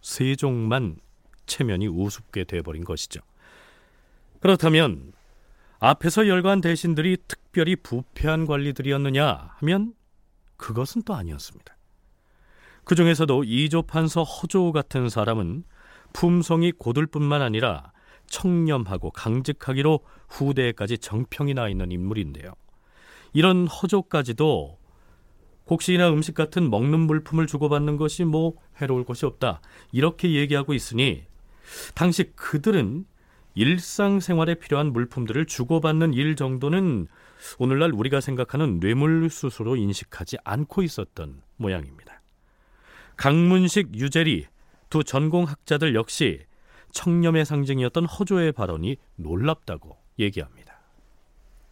세종만 0.00 0.96
체면이 1.44 1.86
우습게 1.88 2.44
돼버린 2.44 2.84
것이죠. 2.84 3.20
그렇다면 4.40 5.12
앞에서 5.78 6.28
열거한 6.28 6.62
대신들이 6.62 7.18
특별히 7.28 7.76
부패한 7.76 8.46
관리들이었느냐 8.46 9.50
하면 9.58 9.94
그것은 10.56 11.02
또 11.02 11.14
아니었습니다. 11.14 11.76
그 12.84 12.94
중에서도 12.94 13.44
이조 13.44 13.82
판서 13.82 14.22
허조 14.22 14.72
같은 14.72 15.08
사람은 15.10 15.64
품성이 16.12 16.72
고들 16.72 17.06
뿐만 17.06 17.42
아니라 17.42 17.92
청렴하고 18.28 19.10
강직하기로 19.10 20.00
후대에까지 20.28 20.98
정평이 20.98 21.54
나 21.54 21.68
있는 21.68 21.92
인물인데요. 21.92 22.52
이런 23.36 23.66
허조까지도 23.66 24.78
곡식이나 25.66 26.08
음식 26.08 26.34
같은 26.34 26.70
먹는 26.70 27.00
물품을 27.00 27.46
주고받는 27.46 27.98
것이 27.98 28.24
뭐 28.24 28.54
해로울 28.80 29.04
것이 29.04 29.26
없다. 29.26 29.60
이렇게 29.92 30.32
얘기하고 30.32 30.72
있으니 30.72 31.22
당시 31.94 32.32
그들은 32.34 33.04
일상생활에 33.54 34.54
필요한 34.54 34.90
물품들을 34.94 35.44
주고받는 35.44 36.14
일 36.14 36.34
정도는 36.34 37.08
오늘날 37.58 37.92
우리가 37.92 38.22
생각하는 38.22 38.80
뇌물수수로 38.80 39.76
인식하지 39.76 40.38
않고 40.42 40.82
있었던 40.82 41.42
모양입니다. 41.58 42.22
강문식, 43.18 43.96
유재리 43.96 44.46
두 44.88 45.04
전공학자들 45.04 45.94
역시 45.94 46.40
청렴의 46.92 47.44
상징이었던 47.44 48.06
허조의 48.06 48.52
발언이 48.52 48.96
놀랍다고 49.16 49.98
얘기합니다. 50.20 50.65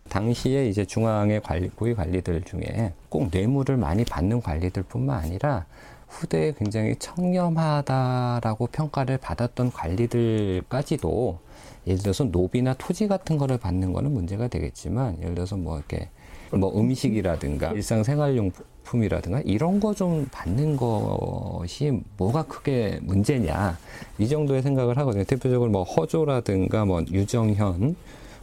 당시에 0.08 0.68
이제 0.68 0.84
중앙의 0.84 1.40
관리, 1.42 1.68
고위 1.70 1.94
관리들 1.94 2.42
중에 2.42 2.92
꼭 3.08 3.28
뇌물을 3.32 3.76
많이 3.76 4.04
받는 4.04 4.42
관리들 4.42 4.82
뿐만 4.84 5.24
아니라 5.24 5.66
후대에 6.08 6.52
굉장히 6.56 6.94
청렴하다라고 6.96 8.68
평가를 8.68 9.18
받았던 9.18 9.72
관리들까지도 9.72 11.38
예를 11.86 11.98
들어서 12.02 12.24
노비나 12.24 12.74
토지 12.74 13.08
같은 13.08 13.36
거를 13.36 13.58
받는 13.58 13.92
거는 13.92 14.12
문제가 14.12 14.48
되겠지만 14.48 15.18
예를 15.20 15.34
들어서 15.34 15.56
뭐 15.56 15.78
이렇게 15.78 16.08
뭐 16.52 16.78
음식이라든가 16.78 17.72
일상생활용품이라든가 17.72 19.40
이런 19.44 19.80
거 19.80 19.92
좀 19.94 20.28
받는 20.30 20.76
것이 20.76 22.00
뭐가 22.16 22.44
크게 22.44 23.00
문제냐 23.02 23.76
이 24.18 24.28
정도의 24.28 24.62
생각을 24.62 24.96
하거든요. 24.98 25.24
대표적으로 25.24 25.70
뭐 25.70 25.82
허조라든가 25.82 26.84
뭐 26.84 27.02
유정현 27.10 27.96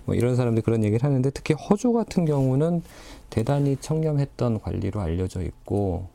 뭐 0.06 0.16
이런 0.16 0.36
사람들 0.36 0.64
그런 0.64 0.84
얘기를 0.84 1.04
하는데 1.04 1.30
특히 1.30 1.54
허조 1.54 1.94
같은 1.94 2.26
경우는 2.26 2.82
대단히 3.30 3.78
청렴했던 3.78 4.60
관리로 4.62 5.02
알려져 5.02 5.42
있고 5.42 6.08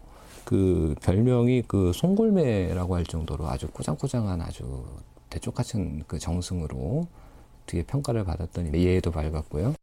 그 0.44 0.94
별명이 1.02 1.62
그 1.66 1.92
송골매라고 1.92 2.94
할 2.94 3.04
정도로 3.04 3.48
아주 3.48 3.68
꾸장꾸장한 3.68 4.40
아주 4.40 4.84
대쪽 5.30 5.54
같은 5.54 6.04
그 6.06 6.18
정승으로 6.18 7.06
뒤에 7.66 7.82
평가를 7.82 8.24
받았던 8.24 8.74
예에도 8.74 9.10
밝았고요. 9.10 9.74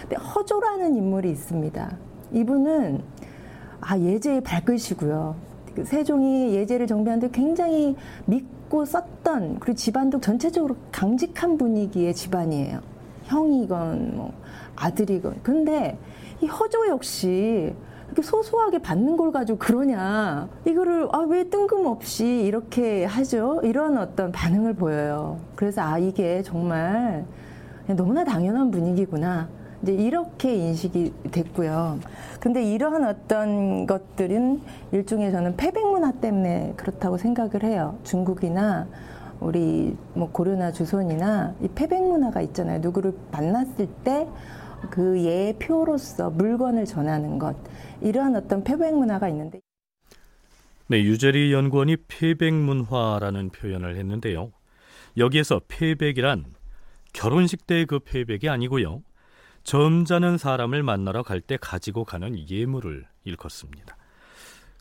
근데 0.00 0.16
허조라는 0.16 0.96
인물이 0.96 1.30
있습니다. 1.30 1.98
이분은 2.32 3.02
아 3.80 3.98
예제의 3.98 4.42
발글이고요. 4.42 5.47
그 5.78 5.84
세종이 5.84 6.56
예제를 6.56 6.88
정비하는데 6.88 7.30
굉장히 7.30 7.94
믿고 8.26 8.84
썼던 8.84 9.60
그리고 9.60 9.76
집안도 9.76 10.20
전체적으로 10.20 10.74
강직한 10.90 11.56
분위기의 11.56 12.14
집안이에요. 12.14 12.80
형이건 13.24 14.16
뭐 14.16 14.32
아들이건. 14.74 15.40
근데 15.44 15.96
이 16.42 16.46
허조 16.46 16.88
역시 16.88 17.72
이렇게 18.06 18.22
소소하게 18.22 18.78
받는 18.78 19.16
걸 19.16 19.30
가지고 19.30 19.58
그러냐. 19.58 20.48
이거를 20.64 21.08
아, 21.12 21.18
왜 21.18 21.48
뜬금없이 21.48 22.26
이렇게 22.26 23.04
하죠? 23.04 23.60
이런 23.62 23.98
어떤 23.98 24.32
반응을 24.32 24.74
보여요. 24.74 25.38
그래서 25.54 25.82
아, 25.82 25.98
이게 25.98 26.42
정말 26.42 27.24
너무나 27.86 28.24
당연한 28.24 28.72
분위기구나. 28.72 29.48
이제 29.82 29.92
이렇게 29.92 30.54
인식이 30.54 31.12
됐고요. 31.30 32.00
근데 32.40 32.62
이러한 32.62 33.04
어떤 33.04 33.86
것들은 33.86 34.60
일종의 34.92 35.30
저는 35.30 35.56
패백 35.56 35.86
문화 35.86 36.12
때문에 36.12 36.74
그렇다고 36.76 37.16
생각을 37.16 37.62
해요. 37.62 37.98
중국이나 38.04 38.88
우리 39.40 39.96
뭐 40.14 40.30
고려나 40.30 40.72
조선이나 40.72 41.54
이 41.62 41.68
패백 41.68 42.02
문화가 42.02 42.40
있잖아요. 42.42 42.80
누구를 42.80 43.12
만났을 43.30 43.86
때 44.04 44.26
그 44.90 45.20
예표로서 45.22 46.30
물건을 46.30 46.84
전하는 46.86 47.38
것 47.38 47.56
이러한 48.00 48.36
어떤 48.36 48.62
패백 48.62 48.94
문화가 48.96 49.28
있는데. 49.28 49.60
네, 50.86 51.02
유재리 51.02 51.52
연구원이 51.52 51.96
패백 52.08 52.54
문화라는 52.54 53.50
표현을 53.50 53.96
했는데요. 53.96 54.52
여기에서 55.16 55.60
패백이란 55.68 56.44
결혼식 57.12 57.66
때의 57.66 57.86
그 57.86 57.98
패백이 57.98 58.48
아니고요. 58.48 59.02
점잖은 59.64 60.38
사람을 60.38 60.82
만나러 60.82 61.22
갈 61.22 61.40
때 61.40 61.56
가지고 61.60 62.04
가는 62.04 62.48
예물을 62.48 63.06
일컫습니다. 63.24 63.96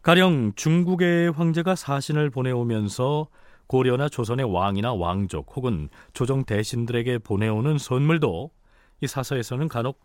가령 0.02 0.54
중국의 0.56 1.32
황제가 1.32 1.76
사신을 1.76 2.30
보내오면서 2.30 3.28
고려나 3.68 4.08
조선의 4.08 4.52
왕이나 4.54 4.94
왕족 4.94 5.56
혹은 5.56 5.90
조정 6.14 6.46
대신들에게 6.46 7.20
보내오는 7.20 7.78
선물도 7.78 8.52
이 9.02 9.08
사서에서는 9.08 9.68
간혹 9.68 10.00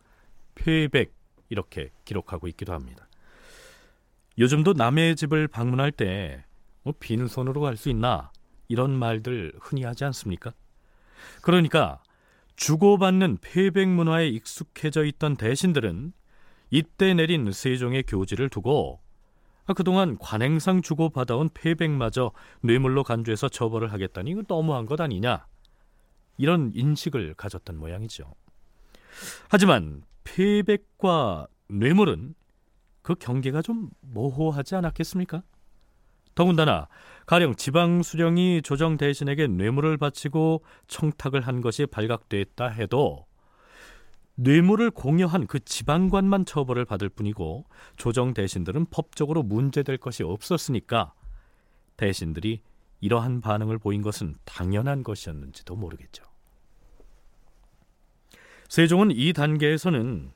패백 0.56 1.14
이렇게 1.48 1.90
기록하고 2.04 2.48
있기도 2.48 2.72
합니다. 2.72 3.06
요즘도 4.38 4.72
남의 4.72 5.16
집을 5.16 5.46
방문할 5.48 5.92
때 5.92 6.44
뭐 6.82 6.92
빈손으로 6.98 7.60
갈 7.60 7.76
수 7.76 7.88
있나 7.88 8.32
이런 8.68 8.90
말들 8.90 9.52
흔히 9.60 9.84
하지 9.84 10.04
않습니까? 10.04 10.52
그러니까 11.42 12.01
주고받는 12.62 13.38
패백 13.40 13.88
문화에 13.88 14.28
익숙해져 14.28 15.04
있던 15.06 15.34
대신들은 15.34 16.12
이때 16.70 17.12
내린 17.12 17.50
세종의 17.50 18.04
교지를 18.04 18.48
두고 18.48 19.00
아, 19.66 19.72
그동안 19.74 20.16
관행상 20.16 20.80
주고 20.80 21.10
받아온 21.10 21.50
패백마저 21.52 22.30
뇌물로 22.60 23.02
간주해서 23.02 23.48
처벌을 23.48 23.92
하겠다니 23.92 24.30
이거 24.30 24.44
너무한 24.46 24.86
것 24.86 25.00
아니냐 25.00 25.44
이런 26.38 26.70
인식을 26.72 27.34
가졌던 27.34 27.78
모양이죠. 27.78 28.32
하지만 29.48 30.04
패백과 30.22 31.48
뇌물은 31.66 32.36
그 33.02 33.16
경계가 33.16 33.62
좀 33.62 33.90
모호하지 34.02 34.76
않았겠습니까? 34.76 35.42
더군다나 36.34 36.88
가령 37.26 37.56
지방 37.56 38.02
수령이 38.02 38.62
조정 38.62 38.96
대신에게 38.96 39.46
뇌물을 39.46 39.96
바치고 39.96 40.64
청탁을 40.88 41.40
한 41.42 41.60
것이 41.60 41.86
발각됐다 41.86 42.68
해도 42.68 43.26
뇌물을 44.34 44.90
공여한 44.90 45.46
그 45.46 45.60
지방관만 45.60 46.46
처벌을 46.46 46.84
받을 46.84 47.08
뿐이고 47.08 47.64
조정 47.96 48.34
대신들은 48.34 48.86
법적으로 48.90 49.42
문제될 49.42 49.98
것이 49.98 50.22
없었으니까 50.22 51.12
대신들이 51.96 52.62
이러한 53.00 53.40
반응을 53.40 53.78
보인 53.78 54.00
것은 54.00 54.34
당연한 54.44 55.02
것이었는지도 55.02 55.76
모르겠죠. 55.76 56.24
세종은 58.68 59.10
이 59.10 59.32
단계에서는 59.32 60.32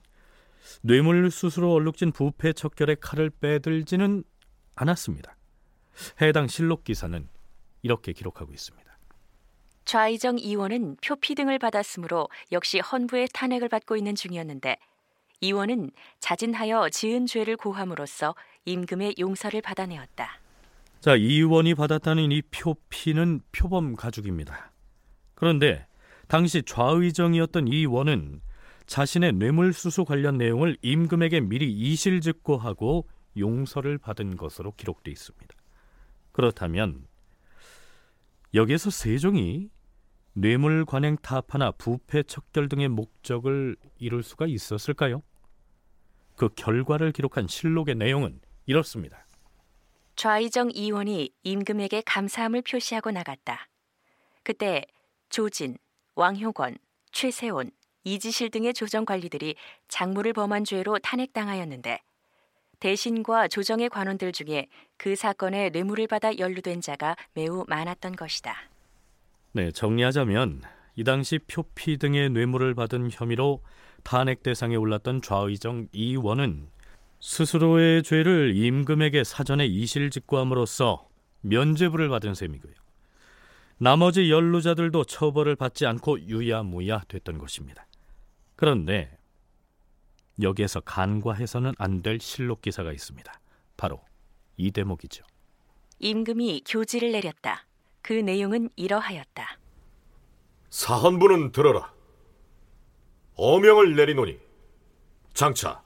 뇌물 0.82 1.30
수수로 1.30 1.72
얼룩진 1.72 2.12
부패 2.12 2.52
척결의 2.52 2.96
칼을 3.00 3.30
빼들지는 3.30 4.24
않았습니다. 4.74 5.35
해당 6.20 6.48
실록 6.48 6.84
기사는 6.84 7.28
이렇게 7.82 8.12
기록하고 8.12 8.52
있습니다. 8.52 8.86
좌이정 9.84 10.38
이원은 10.38 10.96
표피 10.96 11.34
등을 11.36 11.58
받았으므로 11.58 12.28
역시 12.50 12.80
헌부의 12.80 13.28
탄핵을 13.32 13.68
받고 13.68 13.96
있는 13.96 14.14
중이었는데 14.14 14.76
이원은 15.40 15.90
자진하여 16.18 16.88
지은 16.90 17.26
죄를 17.26 17.56
고함으로써 17.56 18.34
임금의 18.64 19.14
용서를 19.18 19.62
받아내었다. 19.62 20.40
자, 21.00 21.14
이원이 21.14 21.74
받았다는 21.74 22.32
이 22.32 22.42
표피는 22.42 23.40
표범 23.52 23.94
가죽입니다. 23.94 24.72
그런데 25.34 25.86
당시 26.26 26.62
좌의정이었던 26.62 27.68
이원은 27.68 28.40
자신의 28.86 29.34
뇌물수수 29.34 30.04
관련 30.04 30.38
내용을 30.38 30.76
임금에게 30.82 31.40
미리 31.40 31.70
이실직고하고 31.70 33.06
용서를 33.36 33.98
받은 33.98 34.36
것으로 34.36 34.72
기록되어 34.72 35.12
있습니다. 35.12 35.55
그렇다면 36.36 37.06
여기에서 38.52 38.90
세종이 38.90 39.70
뇌물 40.34 40.84
관행 40.84 41.16
타파나 41.16 41.70
부패 41.70 42.22
척결 42.22 42.68
등의 42.68 42.88
목적을 42.90 43.76
이룰 43.98 44.22
수가 44.22 44.44
있었을까요? 44.46 45.22
그 46.36 46.50
결과를 46.50 47.12
기록한 47.12 47.48
실록의 47.48 47.94
내용은 47.94 48.38
이렇습니다. 48.66 49.26
좌이정 50.14 50.70
이원이 50.70 51.30
임금에게 51.42 52.02
감사함을 52.04 52.60
표시하고 52.60 53.12
나갔다. 53.12 53.70
그때 54.42 54.84
조진, 55.30 55.78
왕효권, 56.16 56.76
최세온, 57.12 57.70
이지실 58.04 58.50
등의 58.50 58.74
조정 58.74 59.06
관리들이 59.06 59.56
작물을 59.88 60.34
범한 60.34 60.64
죄로 60.64 60.98
탄핵당하였는데 60.98 61.98
대신과 62.80 63.48
조정의 63.48 63.88
관원들 63.88 64.32
중에 64.32 64.66
그 64.96 65.16
사건에 65.16 65.70
뇌물을 65.70 66.06
받아 66.06 66.36
연루된 66.36 66.80
자가 66.80 67.16
매우 67.34 67.64
많았던 67.68 68.16
것이다. 68.16 68.54
네, 69.52 69.70
정리하자면 69.72 70.62
이 70.96 71.04
당시 71.04 71.38
표피 71.38 71.98
등의 71.98 72.30
뇌물을 72.30 72.74
받은 72.74 73.10
혐의로 73.12 73.62
탄핵 74.02 74.42
대상에 74.42 74.76
올랐던 74.76 75.22
좌의정 75.22 75.88
이원은 75.92 76.68
스스로의 77.20 78.02
죄를 78.02 78.54
임금에게 78.54 79.24
사전에 79.24 79.66
이실직고함으로써 79.66 81.08
면죄부를 81.40 82.08
받은 82.08 82.34
셈이고요. 82.34 82.72
나머지 83.78 84.30
연루자들도 84.30 85.04
처벌을 85.04 85.56
받지 85.56 85.86
않고 85.86 86.20
유야무야 86.20 87.02
됐던 87.08 87.38
것입니다. 87.38 87.86
그런데 88.54 89.15
여기에서 90.42 90.80
간과해서는 90.80 91.74
안 91.78 92.02
될 92.02 92.20
실록 92.20 92.60
기사가 92.62 92.92
있습니다. 92.92 93.32
바로 93.76 94.00
이 94.56 94.70
대목이죠. 94.70 95.24
임금이 95.98 96.64
교지를 96.66 97.12
내렸다. 97.12 97.66
그 98.02 98.12
내용은 98.12 98.68
이러하였다. 98.76 99.58
사헌부는 100.70 101.52
들어라. 101.52 101.92
어명을 103.36 103.96
내리노니 103.96 104.38
장차 105.34 105.82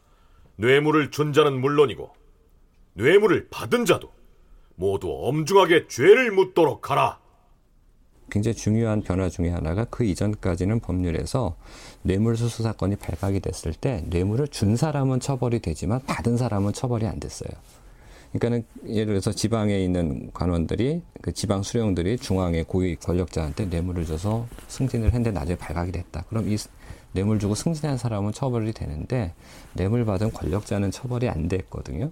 뇌물을 0.56 1.10
준 1.10 1.32
자는 1.32 1.60
물론이고 1.60 2.12
뇌물을 2.94 3.48
받은 3.50 3.84
자도 3.84 4.12
모두 4.74 5.08
엄중하게 5.26 5.86
죄를 5.88 6.30
묻도록 6.32 6.90
하라. 6.90 7.19
굉장히 8.30 8.54
중요한 8.54 9.02
변화 9.02 9.28
중의 9.28 9.50
하나가 9.50 9.84
그 9.84 10.04
이전까지는 10.04 10.80
법률에서 10.80 11.56
뇌물수수 12.02 12.62
사건이 12.62 12.96
발각이 12.96 13.40
됐을 13.40 13.72
때 13.74 14.04
뇌물을 14.08 14.48
준 14.48 14.76
사람은 14.76 15.20
처벌이 15.20 15.60
되지만 15.60 16.00
받은 16.06 16.36
사람은 16.36 16.72
처벌이 16.72 17.06
안 17.06 17.20
됐어요. 17.20 17.50
그러니까는 18.32 18.64
예를 18.88 19.06
들어서 19.06 19.32
지방에 19.32 19.78
있는 19.82 20.30
관원들이 20.32 21.02
그 21.20 21.32
지방 21.32 21.62
수령들이 21.62 22.16
중앙의 22.16 22.64
고위 22.64 22.94
권력자한테 22.96 23.66
뇌물을 23.66 24.06
줘서 24.06 24.46
승진을 24.68 25.08
했는데 25.08 25.32
나중에 25.32 25.56
발각이 25.58 25.90
됐다. 25.90 26.24
그럼 26.28 26.48
이 26.48 26.56
뇌물 27.12 27.40
주고 27.40 27.56
승진한 27.56 27.98
사람은 27.98 28.32
처벌이 28.32 28.72
되는데 28.72 29.34
뇌물 29.74 30.04
받은 30.04 30.32
권력자는 30.32 30.92
처벌이 30.92 31.28
안 31.28 31.48
됐거든요. 31.48 32.10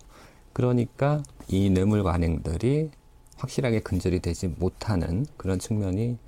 그러니까 0.53 1.23
이 1.47 1.71
뇌물 1.71 2.03
관행들이 2.03 2.91
확실하게 3.39 3.81
근절이 3.81 4.21
되지 4.21 4.49
못하는 4.49 5.25
그런 5.37 5.59
측면이 5.59 6.19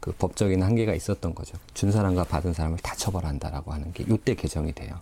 그 0.00 0.12
법적인 0.12 0.62
한계가 0.62 0.94
있었던 0.94 1.34
거죠. 1.34 1.58
준 1.74 1.90
사람과 1.90 2.24
받은 2.24 2.52
사람을 2.52 2.78
다 2.78 2.94
처벌한다라고 2.94 3.72
하는 3.72 3.92
게 3.92 4.04
이때 4.08 4.34
개정이 4.34 4.72
돼요. 4.72 5.00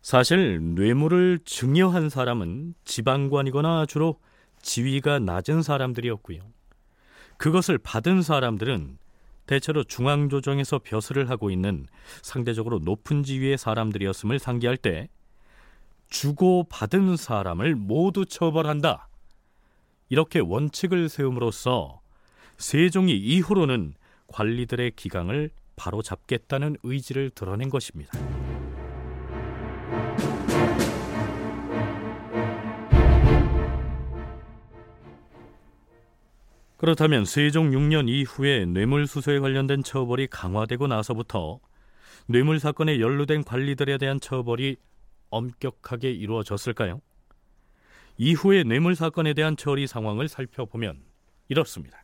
사실 0.00 0.60
뇌물을 0.74 1.40
증여한 1.44 2.08
사람은 2.08 2.74
지방관이거나 2.84 3.86
주로 3.86 4.18
지위가 4.62 5.18
낮은 5.18 5.62
사람들이었고요. 5.62 6.40
그것을 7.36 7.78
받은 7.78 8.22
사람들은 8.22 8.98
대체로 9.46 9.82
중앙조정에서 9.84 10.80
벼슬을 10.80 11.30
하고 11.30 11.50
있는 11.50 11.86
상대적으로 12.22 12.78
높은 12.80 13.22
지위의 13.22 13.58
사람들이었음을 13.58 14.38
상기할 14.38 14.76
때 14.76 15.08
주고 16.08 16.64
받은 16.68 17.16
사람을 17.16 17.74
모두 17.74 18.24
처벌한다. 18.26 19.07
이렇게 20.08 20.40
원칙을 20.40 21.08
세움으로써 21.08 22.00
세종이 22.56 23.16
이후로는 23.16 23.94
관리들의 24.28 24.92
기강을 24.96 25.50
바로 25.76 26.02
잡겠다는 26.02 26.76
의지를 26.82 27.30
드러낸 27.30 27.70
것입니다. 27.70 28.12
그렇다면 36.76 37.24
세종 37.24 37.70
6년 37.70 38.08
이후에 38.08 38.64
뇌물 38.64 39.08
수수에 39.08 39.40
관련된 39.40 39.82
처벌이 39.82 40.28
강화되고 40.28 40.86
나서부터 40.86 41.58
뇌물 42.26 42.60
사건에 42.60 43.00
연루된 43.00 43.42
관리들에 43.42 43.98
대한 43.98 44.20
처벌이 44.20 44.76
엄격하게 45.30 46.12
이루어졌을까요? 46.12 47.00
이후의 48.18 48.64
뇌물 48.64 48.96
사건에 48.96 49.32
대한 49.32 49.56
처리 49.56 49.86
상황을 49.86 50.28
살펴보면 50.28 51.00
이렇습니다. 51.48 52.02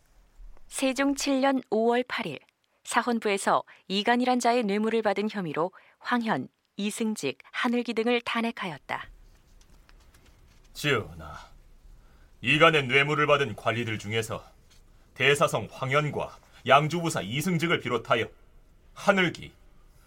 세종 0.68 1.14
7년 1.14 1.61
5월 1.70 2.07
8일 2.07 2.38
사헌부에서 2.85 3.64
이간이란 3.88 4.38
자의 4.38 4.62
뇌물을 4.62 5.03
받은 5.03 5.29
혐의로 5.29 5.72
황현, 5.98 6.48
이승직, 6.77 7.38
하늘기 7.50 7.94
등을 7.94 8.20
탄핵하였다. 8.20 9.09
지은아, 10.72 11.38
이간의 12.42 12.87
뇌물을 12.87 13.27
받은 13.27 13.57
관리들 13.57 13.98
중에서 13.98 14.44
대사성 15.14 15.68
황현과 15.70 16.38
양주부사 16.66 17.22
이승직을 17.22 17.81
비롯하여 17.81 18.29
하늘기, 18.92 19.53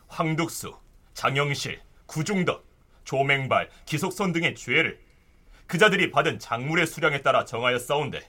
황득수, 0.08 0.74
장영실, 1.14 1.82
구중덕, 2.06 2.66
조맹발, 3.04 3.70
기속선 3.86 4.32
등의 4.32 4.56
죄를 4.56 5.07
그자들이 5.68 6.12
받은 6.12 6.40
작물의 6.40 6.88
수량에 6.88 7.22
따라 7.22 7.46
정하여 7.46 7.78
싸운데 7.78 8.22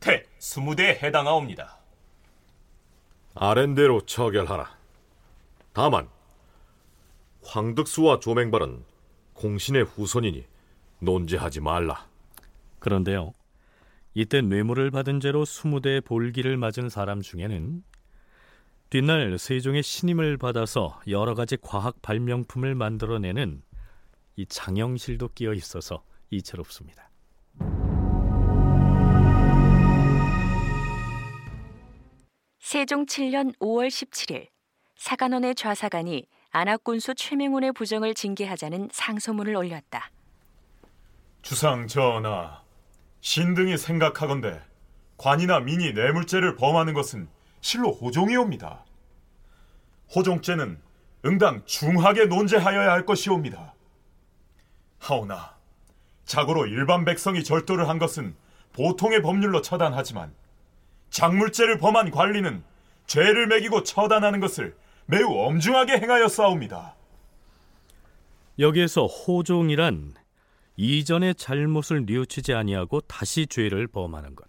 태 0.00 0.24
스무 0.38 0.76
대에 0.76 0.98
해당하옵니다. 1.02 1.78
아랜대로 3.34 4.04
처결하라. 4.04 4.76
다만 5.72 6.08
황득수와 7.42 8.20
조맹발은 8.20 8.84
공신의 9.34 9.84
후손이니 9.84 10.46
논제하지 11.00 11.60
말라. 11.60 12.06
그런데요. 12.78 13.32
이때 14.14 14.40
뇌물을 14.40 14.90
받은 14.90 15.20
죄로 15.20 15.44
20대의 15.44 16.04
볼기를 16.04 16.56
맞은 16.56 16.88
사람 16.88 17.20
중에는 17.20 17.82
뒷날 18.90 19.38
세종의 19.38 19.82
신임을 19.82 20.36
받아서 20.36 21.00
여러 21.08 21.34
가지 21.34 21.56
과학 21.60 22.00
발명품을 22.00 22.76
만들어내는 22.76 23.62
이 24.36 24.46
장영실도 24.46 25.30
끼어 25.34 25.52
있어서 25.54 26.04
이채롭습니다. 26.30 27.10
세종 32.58 33.06
7년 33.06 33.56
5월 33.58 33.88
17일 33.88 34.48
사간원의 34.96 35.54
좌사관이 35.54 36.26
안학군수 36.50 37.14
최명훈의 37.14 37.72
부정을 37.72 38.14
징계하자는 38.14 38.88
상소문을 38.92 39.54
올렸다. 39.54 40.10
주상 41.42 41.86
전하, 41.86 42.62
신등이 43.20 43.76
생각하건대 43.76 44.62
관이나 45.16 45.60
민이 45.60 45.92
뇌물죄를 45.92 46.56
범하는 46.56 46.94
것은 46.94 47.28
실로 47.60 47.92
호종이옵니다. 47.92 48.84
호종죄는 50.14 50.80
응당 51.24 51.64
중하게 51.66 52.26
논제하여야 52.26 52.92
할 52.92 53.06
것이옵니다. 53.06 53.74
하오나 54.98 55.53
자고로 56.24 56.66
일반 56.66 57.04
백성이 57.04 57.44
절도를 57.44 57.88
한 57.88 57.98
것은 57.98 58.34
보통의 58.72 59.22
법률로 59.22 59.62
처단하지만 59.62 60.34
작물죄를 61.10 61.78
범한 61.78 62.10
관리는 62.10 62.64
죄를 63.06 63.46
매기고 63.46 63.84
처단하는 63.84 64.40
것을 64.40 64.76
매우 65.06 65.28
엄중하게 65.46 65.98
행하여 65.98 66.28
싸웁니다. 66.28 66.96
여기에서 68.58 69.06
호종이란 69.06 70.14
이전의 70.76 71.36
잘못을 71.36 72.04
뉘우치지 72.06 72.54
아니하고 72.54 73.00
다시 73.02 73.46
죄를 73.46 73.86
범하는 73.86 74.34
것. 74.34 74.48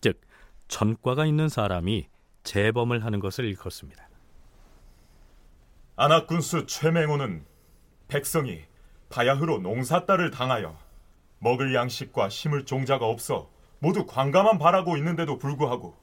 즉 0.00 0.20
전과가 0.68 1.26
있는 1.26 1.48
사람이 1.48 2.06
재범을 2.44 3.04
하는 3.04 3.20
것을 3.20 3.44
일컫습니다. 3.44 4.08
안학군수 5.96 6.66
최맹호는 6.66 7.44
백성이 8.08 8.62
바야흐로 9.10 9.58
농사딸을 9.58 10.30
당하여 10.30 10.78
먹을 11.40 11.74
양식과 11.74 12.28
심을 12.28 12.64
종자가 12.64 13.06
없어 13.06 13.50
모두 13.78 14.06
관가만 14.06 14.58
바라고 14.58 14.96
있는데도 14.98 15.38
불구하고 15.38 15.96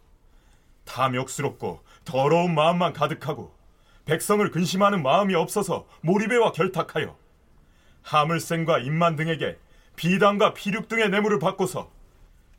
탐욕스럽고 0.86 1.82
더러운 2.06 2.56
마음만 2.56 2.94
가득하고 2.94 3.56
백성을 4.06 4.50
근심하는 4.52 5.04
마음이 5.04 5.36
없어서 5.36 5.86
몰입에와 6.02 6.54
결탁하여 6.54 7.16
하물생과 8.02 8.80
임만 8.80 9.16
등에게 9.16 9.58
비단과 9.96 10.54
피륙 10.54 10.88
등의 10.88 11.10
뇌물을 11.10 11.40
받고서 11.40 11.92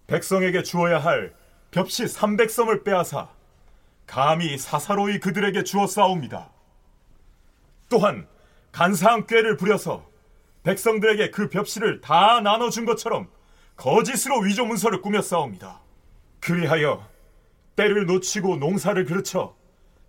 백성에게 0.07 0.62
주어야 0.62 0.99
할 0.99 1.35
벽시 1.70 2.05
300섬을 2.05 2.85
빼앗아 2.85 3.29
감히 4.07 4.57
사사로이 4.57 5.20
그들에게 5.20 5.64
주어 5.64 5.87
싸웁니다. 5.87 6.51
또한 7.89 8.26
간사한 8.72 9.26
꾀를 9.26 9.57
부려서 9.57 10.08
백성들에게 10.63 11.31
그 11.31 11.49
벽시를 11.49 12.01
다 12.01 12.41
나눠준 12.41 12.85
것처럼 12.85 13.29
거짓으로 13.77 14.41
위조 14.41 14.67
문서를 14.67 15.01
꾸며 15.01 15.23
싸웁니다. 15.23 15.81
그리하여 16.41 17.07
때를 17.77 18.07
놓치고 18.07 18.57
농사를 18.57 19.05
그르쳐 19.05 19.57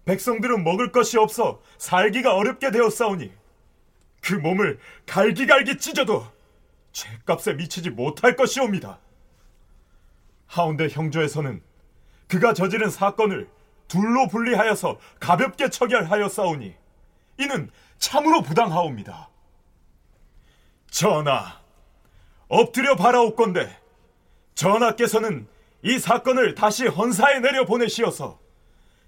백성들은 0.06 0.64
먹을 0.64 0.91
것이 0.91 1.18
없어 1.18 1.62
살기가 1.78 2.36
어렵게 2.36 2.72
되었사오니 2.72 3.32
그 4.22 4.34
몸을 4.34 4.80
갈기갈기 5.06 5.78
찢어도 5.78 6.26
죄값에 6.91 7.54
미치지 7.54 7.91
못할 7.91 8.36
것이옵니다. 8.36 9.00
하운데 10.47 10.89
형조에서는 10.89 11.62
그가 12.28 12.54
저지른 12.54 12.89
사건을 12.89 13.47
둘로 13.88 14.28
분리하여서 14.28 15.00
가볍게 15.20 15.70
처결하였사오니 15.70 16.74
이는 17.38 17.70
참으로 17.97 18.41
부당하옵니다. 18.41 19.28
전하, 20.89 21.59
엎드려 22.47 22.95
바라옵건대 22.95 23.77
전하께서는 24.55 25.47
이 25.83 25.97
사건을 25.97 26.55
다시 26.55 26.87
헌사에 26.87 27.39
내려 27.39 27.65
보내시어서 27.65 28.39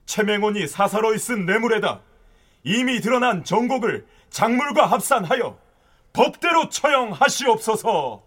최맹원이 0.05 0.67
사사로이 0.67 1.17
쓴 1.17 1.45
뇌물에다 1.45 2.01
이미 2.63 3.01
드러난 3.01 3.43
정곡을 3.43 4.05
작물과 4.29 4.86
합산하여 4.86 5.59
법대로 6.13 6.69
처형하시옵소서. 6.69 8.23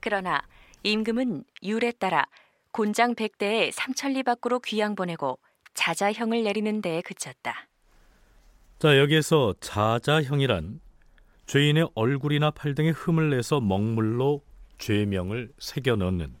그러나 0.00 0.42
임금은 0.82 1.44
율에 1.62 1.92
따라 1.92 2.26
곤장 2.72 3.14
백대에 3.14 3.70
삼천리 3.72 4.22
밖으로 4.22 4.60
귀양 4.60 4.94
보내고 4.94 5.38
자자형을 5.74 6.44
내리는 6.44 6.80
데에 6.80 7.02
그쳤다. 7.02 7.68
자, 8.78 8.98
여기에서 8.98 9.54
자자형이란 9.60 10.80
죄인의 11.46 11.90
얼굴이나 11.94 12.50
팔 12.50 12.74
등에 12.74 12.90
흠을 12.90 13.30
내서 13.30 13.60
먹물로 13.60 14.42
죄명을 14.78 15.52
새겨 15.58 15.96
넣는 15.96 16.34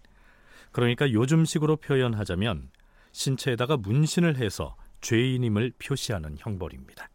그러니까 0.72 1.10
요즘식으로 1.10 1.76
표현하자면 1.76 2.70
신체에다가 3.12 3.76
문신을 3.76 4.36
해서 4.36 4.76
죄인임을 5.00 5.72
표시하는 5.78 6.36
형벌입니다. 6.38 7.08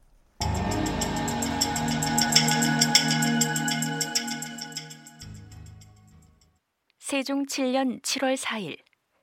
세종 6.97 7.45
7년 7.45 8.01
7월 8.01 8.37
4일 8.37 8.77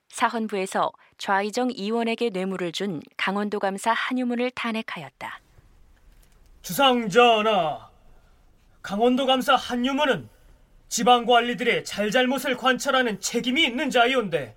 사헌부에서 0.09 0.91
좌의정 1.17 1.71
이원에게 1.71 2.29
뇌물을 2.29 2.71
준 2.71 3.01
강원도 3.17 3.59
감사 3.59 3.91
한유문을 3.91 4.51
탄핵하였다. 4.51 5.41
주상전하, 6.61 7.88
강원도 8.81 9.25
감사 9.25 9.55
한유문은 9.55 10.29
지방 10.87 11.25
관리들의 11.25 11.85
잘잘못을 11.85 12.57
관찰하는 12.57 13.19
책임이 13.19 13.63
있는 13.63 13.89
자이온데 13.89 14.55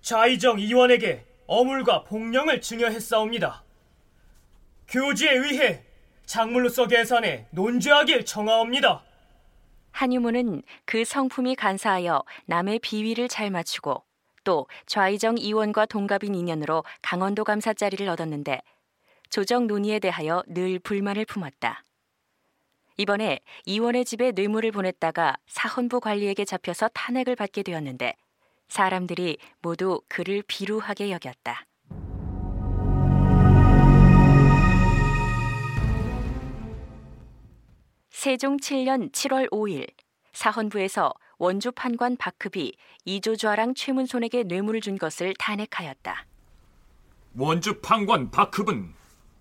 좌의정 0.00 0.58
이원에게 0.58 1.24
어물과 1.46 2.04
복령을 2.04 2.60
증여했사옵니다. 2.60 3.62
교지에 4.88 5.32
의해 5.32 5.82
작물로서 6.26 6.86
계산해 6.86 7.46
논죄하길 7.50 8.24
청하옵니다. 8.24 9.02
한유문은 9.90 10.62
그 10.86 11.04
성품이 11.04 11.54
간사하여 11.56 12.24
남의 12.46 12.80
비위를 12.80 13.28
잘 13.28 13.50
맞추고 13.50 14.02
또 14.44 14.66
좌의정 14.86 15.38
이원과 15.38 15.86
동갑인 15.86 16.34
인연으로 16.34 16.84
강원도 17.02 17.44
감사 17.44 17.72
자리를 17.72 18.06
얻었는데 18.08 18.60
조정 19.30 19.66
논의에 19.66 19.98
대하여 19.98 20.42
늘 20.46 20.78
불만을 20.78 21.24
품었다. 21.26 21.83
이번에 22.96 23.40
이원의 23.66 24.04
집에 24.04 24.32
뇌물을 24.32 24.70
보냈다가 24.70 25.36
사헌부 25.46 26.00
관리에게 26.00 26.44
잡혀서 26.44 26.90
탄핵을 26.94 27.34
받게 27.34 27.62
되었는데 27.62 28.14
사람들이 28.68 29.38
모두 29.60 30.00
그를 30.08 30.42
비루하게 30.46 31.10
여겼다. 31.10 31.66
세종 38.10 38.56
7년 38.56 39.12
7월 39.12 39.50
5일 39.50 39.86
사헌부에서 40.32 41.12
원주 41.38 41.72
판관 41.72 42.16
박흡이 42.16 42.72
이조좌랑 43.04 43.74
최문손에게 43.74 44.44
뇌물을 44.44 44.80
준 44.80 44.96
것을 44.96 45.34
탄핵하였다. 45.38 46.26
원주 47.36 47.80
판관 47.80 48.30
박흡은 48.30 48.94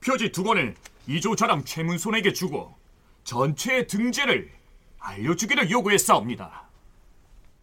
표지 0.03 0.31
두 0.31 0.43
권을 0.43 0.75
이조좌랑 1.07 1.63
최문손에게 1.63 2.33
주고 2.33 2.75
전체의 3.23 3.87
등재를 3.87 4.51
알려주기를 4.99 5.69
요구했사옵니다. 5.69 6.69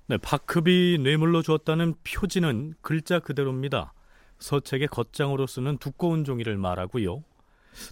네, 0.06 0.18
박흡이 0.18 0.98
뇌물로 0.98 1.42
주었다는 1.42 1.94
표지는 2.02 2.74
글자 2.80 3.20
그대로입니다. 3.20 3.92
서책의 4.38 4.88
겉장으로 4.88 5.46
쓰는 5.46 5.78
두꺼운 5.78 6.24
종이를 6.24 6.56
말하고요. 6.56 7.22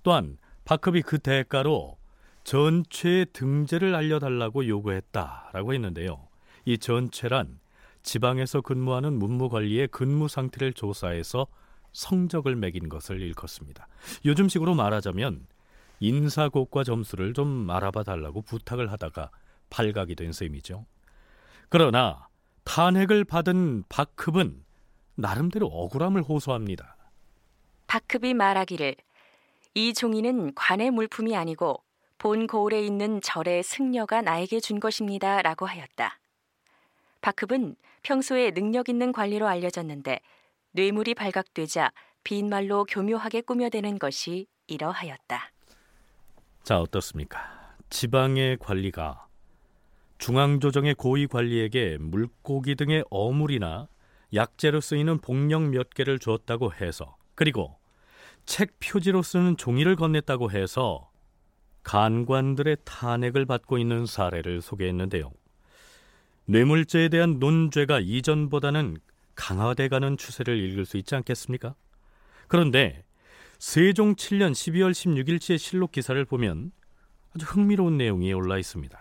또한 0.02 0.38
박흡이 0.64 1.02
그 1.02 1.18
대가로 1.18 1.96
전체의 2.44 3.26
등재를 3.32 3.94
알려달라고 3.94 4.66
요구했다라고 4.66 5.74
했는데요. 5.74 6.26
이 6.64 6.78
전체란 6.78 7.60
지방에서 8.02 8.62
근무하는 8.62 9.18
문무관리의 9.18 9.88
근무 9.88 10.28
상태를 10.28 10.72
조사해서 10.72 11.46
성적을 11.92 12.56
매긴 12.56 12.88
것을 12.88 13.20
일컫습니다. 13.20 13.86
요즘식으로 14.24 14.74
말하자면 14.74 15.46
인사곡과 16.00 16.84
점수를 16.84 17.34
좀 17.34 17.68
알아봐 17.70 18.04
달라고 18.04 18.42
부탁을 18.42 18.90
하다가 18.92 19.30
발각이 19.70 20.14
된 20.14 20.32
셈이죠. 20.32 20.86
그러나 21.68 22.28
탄핵을 22.64 23.24
받은 23.24 23.84
박흡은 23.88 24.64
나름대로 25.14 25.66
억울함을 25.66 26.22
호소합니다. 26.22 26.96
박흡이 27.86 28.34
말하기를 28.34 28.94
이 29.74 29.94
종이는 29.94 30.54
관의 30.54 30.90
물품이 30.90 31.36
아니고 31.36 31.82
본 32.18 32.46
고을에 32.46 32.84
있는 32.84 33.20
절의 33.20 33.62
승려가 33.62 34.22
나에게 34.22 34.60
준 34.60 34.80
것입니다. 34.80 35.40
라고 35.42 35.66
하였다. 35.66 36.18
박흡은 37.20 37.76
평소에 38.02 38.52
능력 38.52 38.88
있는 38.88 39.12
관리로 39.12 39.46
알려졌는데 39.46 40.20
뇌물이 40.72 41.14
발각되자 41.14 41.92
빈말로 42.24 42.84
교묘하게 42.84 43.40
꾸며대는 43.42 43.98
것이 43.98 44.46
이러하였다. 44.66 45.50
자, 46.68 46.82
어떻습니까? 46.82 47.40
지방의 47.88 48.58
관리가 48.58 49.26
중앙조정의 50.18 50.96
고위 50.96 51.26
관리에게 51.26 51.96
물고기 51.98 52.74
등의 52.74 53.04
어물이나 53.08 53.88
약재로 54.34 54.82
쓰이는 54.82 55.18
복령 55.18 55.70
몇 55.70 55.88
개를 55.88 56.18
주었다고 56.18 56.74
해서 56.74 57.16
그리고 57.34 57.78
책 58.44 58.78
표지로 58.80 59.22
쓰는 59.22 59.56
종이를 59.56 59.96
건넸다고 59.96 60.50
해서 60.50 61.10
간관들의 61.84 62.76
탄핵을 62.84 63.46
받고 63.46 63.78
있는 63.78 64.04
사례를 64.04 64.60
소개했는데요. 64.60 65.30
뇌물죄에 66.44 67.08
대한 67.08 67.38
논죄가 67.38 68.00
이전보다는 68.00 68.98
강화돼가는 69.36 70.18
추세를 70.18 70.58
읽을 70.58 70.84
수 70.84 70.98
있지 70.98 71.14
않겠습니까? 71.14 71.74
그런데 72.46 73.04
세종 73.58 74.14
7년 74.14 74.52
12월 74.52 74.92
16일치의 74.92 75.58
실록 75.58 75.90
기사를 75.90 76.24
보면 76.24 76.70
아주 77.34 77.44
흥미로운 77.44 77.96
내용이 77.96 78.32
올라 78.32 78.56
있습니다. 78.56 78.96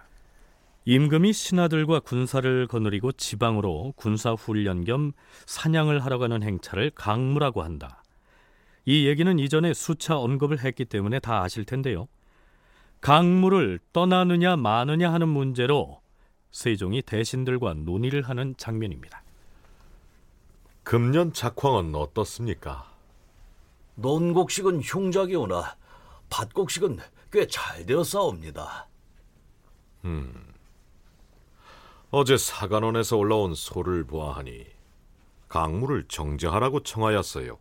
임금이 0.86 1.32
신하들과 1.32 2.00
군사를 2.00 2.66
거느리고 2.66 3.12
지방으로 3.12 3.94
군사 3.96 4.32
훈련 4.32 4.84
겸 4.84 5.12
사냥을 5.46 6.04
하러 6.04 6.18
가는 6.18 6.42
행차를 6.42 6.92
강무라고 6.96 7.62
한다. 7.62 8.04
이 8.86 9.06
얘기는 9.06 9.38
이전에 9.38 9.76
수차 9.76 10.18
언급을 10.18 10.64
했기 10.64 10.86
때문에 10.86 11.20
다 11.20 11.44
아실 11.44 11.64
텐데요. 11.64 12.08
강무를 13.00 13.80
떠나느냐 13.94 14.56
마느냐 14.56 15.14
하는 15.14 15.30
문제로 15.30 16.02
세종이 16.50 17.04
대신들과 17.04 17.76
논의를 17.76 18.24
하는 18.24 18.56
장면입니다. 18.58 19.22
금년 20.84 21.32
작황은 21.32 21.94
어떻습니까? 21.94 22.97
논곡식은 23.98 24.82
흉작이 24.82 25.36
오나 25.36 25.76
밭곡식은 26.30 27.00
꽤 27.32 27.48
잘 27.48 27.86
되어 27.86 28.04
싸웁니다. 28.04 28.88
음, 30.06 30.54
어제 32.12 32.38
사관원에서 32.38 33.18
올라온 33.18 33.54
소를 33.54 34.06
보아하니 34.06 34.66
강무를 35.50 36.06
정제하라고 36.08 36.82
청하였어요. 36.84 37.58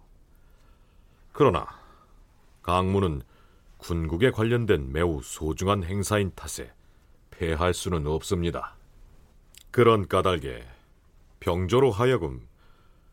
그러나 1.32 1.66
강무는 2.62 3.22
군국에 3.78 4.30
관련된 4.30 4.92
매우 4.92 5.22
소중한 5.22 5.84
행사인 5.84 6.32
탓에 6.34 6.72
폐할 7.30 7.74
수는 7.74 8.06
없습니다. 8.06 8.74
그런 9.70 10.08
까닭에 10.08 10.66
병조로 11.40 11.90
하여금 11.90 12.46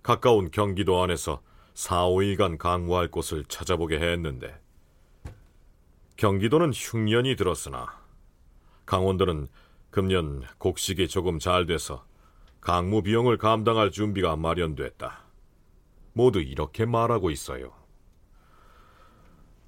가까운 0.01 0.51
경기도 0.51 1.01
안에서 1.01 1.41
4, 1.73 2.05
5일간 2.07 2.57
강무할 2.57 3.09
곳을 3.09 3.43
찾아보게 3.45 3.99
했는데 3.99 4.59
경기도는 6.17 6.71
흉년이 6.71 7.35
들었으나 7.35 8.01
강원도는 8.85 9.47
금년 9.89 10.43
곡식이 10.57 11.07
조금 11.07 11.39
잘 11.39 11.65
돼서 11.65 12.05
강무 12.61 13.03
비용을 13.03 13.37
감당할 13.37 13.91
준비가 13.91 14.35
마련됐다. 14.35 15.23
모두 16.13 16.39
이렇게 16.39 16.85
말하고 16.85 17.29
있어요. 17.29 17.73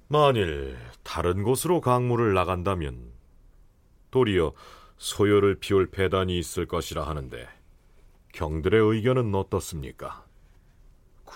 만일 0.08 0.78
다른 1.02 1.42
곳으로 1.42 1.80
강물을 1.80 2.32
나간다면 2.32 3.12
도리어 4.10 4.52
소요를 4.96 5.56
피울 5.56 5.90
배단이 5.90 6.38
있을 6.38 6.66
것이라 6.66 7.06
하는데 7.06 7.48
경들의 8.32 8.80
의견은 8.80 9.34
어떻습니까? 9.34 10.25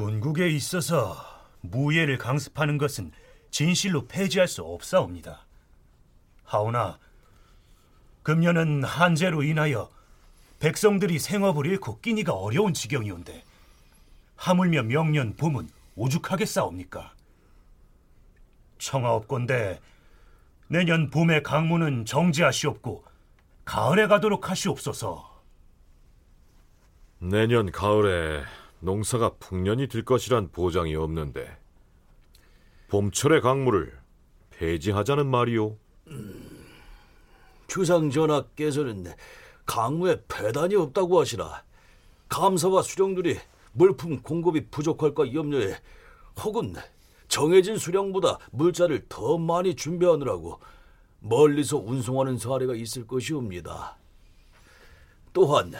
군국에 0.01 0.49
있어서 0.49 1.15
무예를 1.61 2.17
강습하는 2.17 2.79
것은 2.79 3.13
진실로 3.51 4.07
폐지할 4.07 4.49
수 4.49 4.63
없사옵니다. 4.63 5.45
하오나 6.43 6.99
금년은 8.23 8.83
한재로 8.83 9.43
인하여 9.43 9.91
백성들이 10.59 11.19
생업을 11.19 11.67
잃고 11.67 12.01
끼니가 12.01 12.33
어려운 12.33 12.73
지경이온데 12.73 13.45
하물며 14.37 14.85
명년 14.85 15.37
봄은 15.37 15.69
오죽하겠사옵니까? 15.97 17.13
청하옵건대 18.79 19.81
내년 20.69 21.11
봄의 21.11 21.43
강문은 21.43 22.07
정지하시옵고 22.07 23.05
가을에 23.67 24.07
가도록 24.07 24.49
하시옵소서. 24.49 25.43
내년 27.19 27.71
가을에 27.71 28.45
농사가 28.81 29.31
풍년이 29.39 29.89
될 29.89 30.05
것이란 30.05 30.51
보장이 30.51 30.95
없는데 30.95 31.57
봄철의 32.89 33.41
강물을 33.41 33.99
폐지하자는 34.51 35.27
말이오. 35.27 35.77
주상 37.67 38.11
전하께서는 38.11 39.07
강무에 39.65 40.23
배단이 40.27 40.75
없다고 40.75 41.21
하시나 41.21 41.63
감사와 42.29 42.83
수령들이 42.83 43.39
물품 43.73 44.21
공급이 44.23 44.67
부족할까 44.71 45.33
염려해 45.33 45.77
혹은 46.43 46.75
정해진 47.29 47.77
수량보다 47.77 48.39
물자를 48.51 49.07
더 49.09 49.39
많이 49.39 49.77
준비하느라고 49.77 50.59
멀리서 51.21 51.77
운송하는 51.77 52.39
사례가 52.39 52.75
있을 52.75 53.07
것이옵니다. 53.07 53.97
또한 55.33 55.73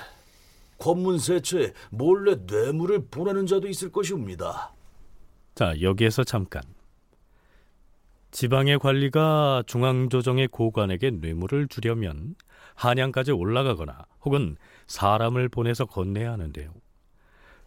권문세처에 0.81 1.73
몰래 1.91 2.37
뇌물을 2.47 3.07
보내는 3.11 3.47
자도 3.47 3.69
있을 3.69 3.93
것이옵니다. 3.93 4.75
자, 5.55 5.81
여기에서 5.81 6.25
잠깐. 6.25 6.63
지방의 8.33 8.79
관리가 8.79 9.65
중앙조정의 9.67 10.49
고관에게 10.49 11.11
뇌물을 11.11 11.69
주려면 11.69 12.35
한양까지 12.75 13.33
올라가거나 13.33 14.07
혹은 14.25 14.57
사람을 14.87 15.49
보내서 15.49 15.85
건네야 15.87 16.33
하는데요. 16.33 16.73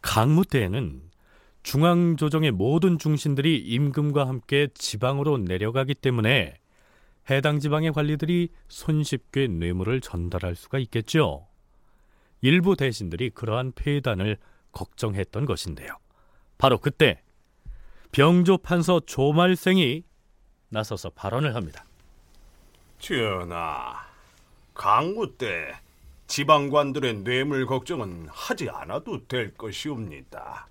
강무 0.01 0.45
때에는 0.45 1.01
중앙조정의 1.63 2.51
모든 2.51 2.97
중신들이 2.97 3.57
임금과 3.59 4.27
함께 4.27 4.67
지방으로 4.73 5.37
내려가기 5.37 5.95
때문에 5.95 6.57
해당 7.29 7.59
지방의 7.59 7.93
관리들이 7.93 8.49
손쉽게 8.67 9.47
뇌물을 9.47 10.01
전달할 10.01 10.55
수가 10.55 10.79
있겠죠. 10.79 11.47
일부 12.43 12.75
대신들이 12.75 13.29
그러한 13.29 13.71
폐단을 13.71 14.37
걱정했던 14.73 15.45
것인데요. 15.45 15.95
바로 16.57 16.77
그때 16.77 17.21
병조 18.11 18.57
판서 18.57 18.99
조말생이 18.99 20.03
나서서 20.67 21.11
발언을 21.11 21.55
합니다. 21.55 21.85
전하, 22.99 24.05
강무 24.73 25.37
때 25.37 25.73
지방관들의 26.27 27.23
뇌물 27.23 27.65
걱정은 27.65 28.27
하지 28.29 28.69
않아도 28.69 29.25
될 29.25 29.53
것이옵니다. 29.53 30.67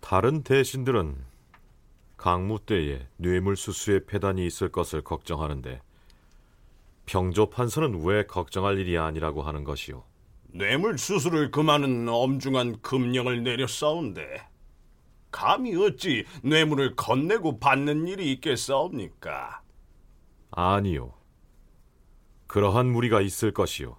다른 0.00 0.42
대신들은 0.42 1.14
강무 2.16 2.60
때에 2.60 3.06
뇌물 3.18 3.54
수수의 3.54 4.06
폐단이 4.06 4.46
있을 4.46 4.70
것을 4.70 5.02
걱정하는데 5.02 5.82
병조 7.04 7.50
판서는 7.50 8.02
왜 8.06 8.24
걱정할 8.24 8.78
일이 8.78 8.96
아니라고 8.96 9.42
하는 9.42 9.64
것이오? 9.64 10.02
뇌물 10.54 10.98
수수를 10.98 11.50
금하는 11.50 12.08
엄중한 12.08 12.82
금령을 12.82 13.42
내렸사온데 13.42 14.46
감히 15.30 15.74
어찌 15.74 16.24
뇌물을 16.42 16.94
건네고 16.94 17.58
받는 17.58 18.06
일이 18.06 18.30
있겠사옵니까? 18.32 19.62
아니요. 20.50 21.14
그러한 22.46 22.92
무리가 22.92 23.22
있을 23.22 23.52
것이요. 23.52 23.96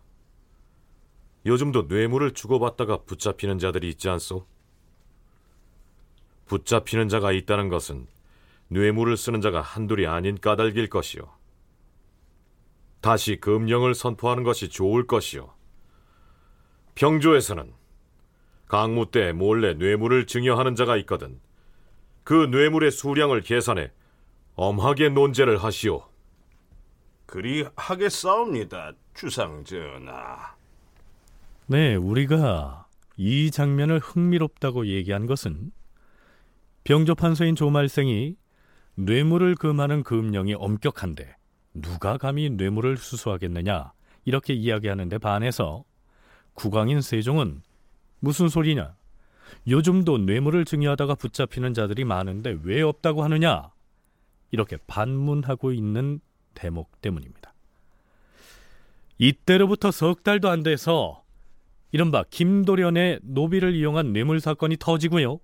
요즘도 1.46 1.88
뇌물을 1.90 2.34
주고받다가 2.36 3.04
붙잡히는 3.04 3.58
자들이 3.58 3.90
있지 3.90 4.10
않소? 4.10 4.46
붙잡히는 6.46 7.10
자가 7.10 7.32
있다는 7.32 7.70
것은 7.70 8.08
뇌물을 8.68 9.18
쓰는 9.18 9.42
자가 9.42 9.62
한둘이 9.62 10.06
아닌 10.06 10.40
까닭일 10.40 10.90
것이요. 10.90 11.24
다시 13.02 13.38
금령을 13.38 13.96
선포하는 13.96 14.44
것이 14.44 14.70
좋을 14.70 15.08
것이요. 15.08 15.54
병조에서는 16.96 17.74
강무 18.68 19.12
때 19.12 19.34
몰래 19.34 19.74
뇌물을 19.74 20.26
증여하는 20.26 20.76
자가 20.76 20.98
있거든 20.98 21.40
그 22.24 22.46
뇌물의 22.46 22.92
수량을 22.92 23.42
계산해 23.42 23.92
엄하게 24.56 25.10
논제를 25.10 25.58
하시오. 25.58 26.04
그리 27.26 27.66
하겠사옵니다, 27.76 28.94
주상전하. 29.14 30.56
네, 31.66 31.96
우리가 31.96 32.88
이 33.18 33.50
장면을 33.52 34.00
흥미롭다고 34.00 34.88
얘기한 34.88 35.26
것은 35.26 35.72
병조 36.84 37.16
판서인 37.16 37.56
조말생이 37.56 38.36
뇌물을 38.96 39.56
금하는 39.56 40.04
금령이 40.04 40.54
엄격한데 40.54 41.36
누가 41.74 42.18
감히 42.18 42.50
뇌물을 42.50 42.98
수수하겠느냐 42.98 43.94
이렇게 44.26 44.54
이야기하는데 44.54 45.18
반해서 45.18 45.84
국왕인 46.54 47.02
세종은 47.02 47.62
무슨 48.20 48.48
소리냐? 48.48 48.96
요즘도 49.68 50.20
뇌물을 50.20 50.66
증여하다가 50.66 51.16
붙잡히는 51.16 51.74
자들이 51.74 52.06
많은데 52.06 52.58
왜 52.64 52.82
없다고 52.82 53.24
하느냐? 53.24 53.72
이렇게 54.52 54.78
반문하고 54.88 55.72
있는 55.72 56.20
대목 56.54 57.02
때문입니다. 57.02 57.54
이때로부터 59.18 59.92
석 59.92 60.24
달도 60.24 60.50
안 60.50 60.64
돼서 60.64 61.24
이른바 61.92 62.24
김도련의 62.30 63.20
노비를 63.24 63.76
이용한 63.76 64.14
뇌물 64.14 64.40
사건이 64.40 64.78
터지고요. 64.80 65.40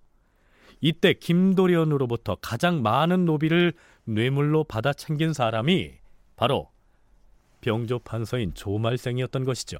이때 0.81 1.13
김도련으로부터 1.13 2.37
가장 2.41 2.81
많은 2.81 3.25
노비를 3.25 3.73
뇌물로 4.05 4.63
받아 4.63 4.93
챙긴 4.93 5.33
사람이 5.33 5.93
바로 6.35 6.71
병조 7.61 7.99
판서인 7.99 8.53
조말생이었던 8.53 9.43
것이죠. 9.43 9.77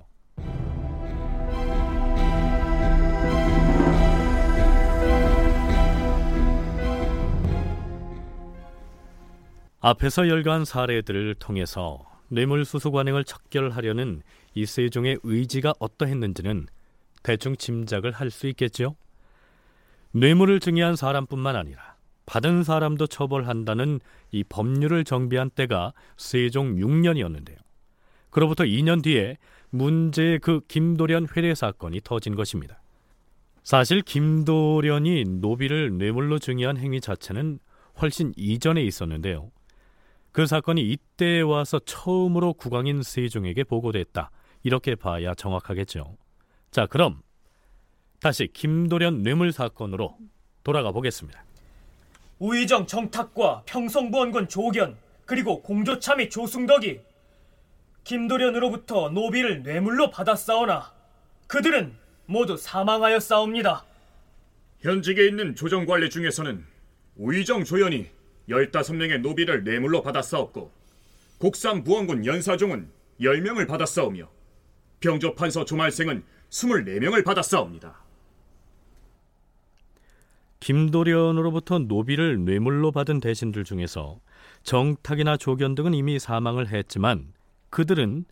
앞에서 9.82 10.28
열거한 10.28 10.66
사례들을 10.66 11.36
통해서 11.36 12.06
뇌물수수 12.28 12.92
관행을 12.92 13.24
척결하려는 13.24 14.22
이 14.54 14.66
세종의 14.66 15.20
의지가 15.24 15.76
어떠했는지는 15.80 16.68
대충 17.24 17.56
짐작을 17.56 18.12
할 18.12 18.30
수 18.30 18.48
있겠지요. 18.48 18.96
뇌물을 20.12 20.60
증여한 20.60 20.96
사람뿐만 20.96 21.56
아니라 21.56 21.96
받은 22.26 22.64
사람도 22.64 23.08
처벌한다는 23.08 24.00
이 24.32 24.44
법률을 24.44 25.04
정비한 25.06 25.50
때가 25.50 25.94
세종 26.18 26.76
6년이었는데요. 26.76 27.58
그로부터 28.30 28.66
2년 28.66 29.02
뒤에 29.02 29.38
문제의 29.70 30.40
그 30.40 30.62
김도련 30.68 31.28
회례 31.36 31.56
사건이 31.56 32.02
터진 32.04 32.36
것입니다. 32.36 32.82
사실 33.64 34.02
김도련이 34.02 35.24
노비를 35.26 35.98
뇌물로 35.98 36.40
증여한 36.40 36.78
행위 36.78 37.02
자체는 37.02 37.60
훨씬 38.02 38.34
이전에 38.36 38.84
있었는데요. 38.84 39.52
그 40.32 40.46
사건이 40.46 40.82
이때 40.82 41.42
와서 41.42 41.80
처음으로 41.80 42.54
국왕인 42.54 43.02
세종에게 43.04 43.64
보고됐다. 43.64 44.32
이렇게 44.64 44.96
봐야 44.96 45.34
정확하겠죠. 45.34 46.18
자, 46.72 46.86
그럼 46.86 47.22
다시 48.22 48.48
김도련 48.52 49.24
뇌물 49.24 49.52
사건으로 49.52 50.18
돌아가 50.64 50.92
보겠습니다. 50.92 51.44
우의정 52.40 52.86
정탁과 52.88 53.64
평성부원군 53.66 54.48
조견 54.50 54.98
그리고 55.26 55.62
공조차 55.62 56.16
및 56.16 56.30
조승덕이 56.30 57.00
김도련으로부터 58.04 59.10
노비를 59.10 59.64
뇌물로 59.64 60.10
받았사오나 60.10 60.92
그들은 61.48 61.96
모두 62.26 62.58
사망하였사옵니다. 62.58 63.86
현직에 64.80 65.28
있는 65.28 65.56
조정관리 65.56 66.10
중에서는 66.10 66.66
우의정 67.18 67.64
조연이 67.64 68.08
15명의 68.50 69.22
노비를 69.22 69.64
뇌물로 69.64 70.02
받았사옵고 70.02 70.72
곡삼부원군 71.40 72.26
연사종은 72.26 72.90
10명을 73.22 73.68
받았사오며 73.68 74.30
병조판서 75.00 75.66
조말생은 75.66 76.24
24명을 76.50 77.24
받았사옵니다. 77.24 78.04
김도련으로부터 80.60 81.80
노비를 81.80 82.44
뇌물로 82.44 82.92
받은 82.92 83.22
대신들 83.22 83.64
중에서 83.64 84.20
정탁이나 84.64 85.38
조견 85.38 85.76
등은 85.76 85.94
이미 85.94 86.20
사망을 86.20 86.68
했지만 86.68 87.32
그들은 87.70 88.26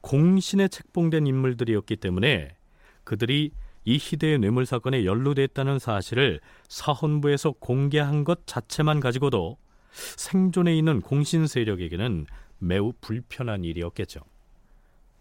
공신에 0.00 0.68
책봉된 0.68 1.26
인물들이었기 1.26 1.96
때문에 1.96 2.56
그들이 3.04 3.50
이 3.84 3.98
희대의 4.00 4.38
뇌물 4.38 4.64
사건에 4.64 5.04
연루됐다는 5.04 5.80
사실을 5.80 6.40
사헌부에서 6.68 7.52
공개한 7.52 8.22
것 8.22 8.46
자체만 8.46 9.00
가지고도 9.00 9.58
생존에 9.92 10.76
있는 10.76 11.00
공신 11.00 11.46
세력에게는 11.46 12.26
매우 12.58 12.92
불편한 13.00 13.64
일이었겠죠. 13.64 14.20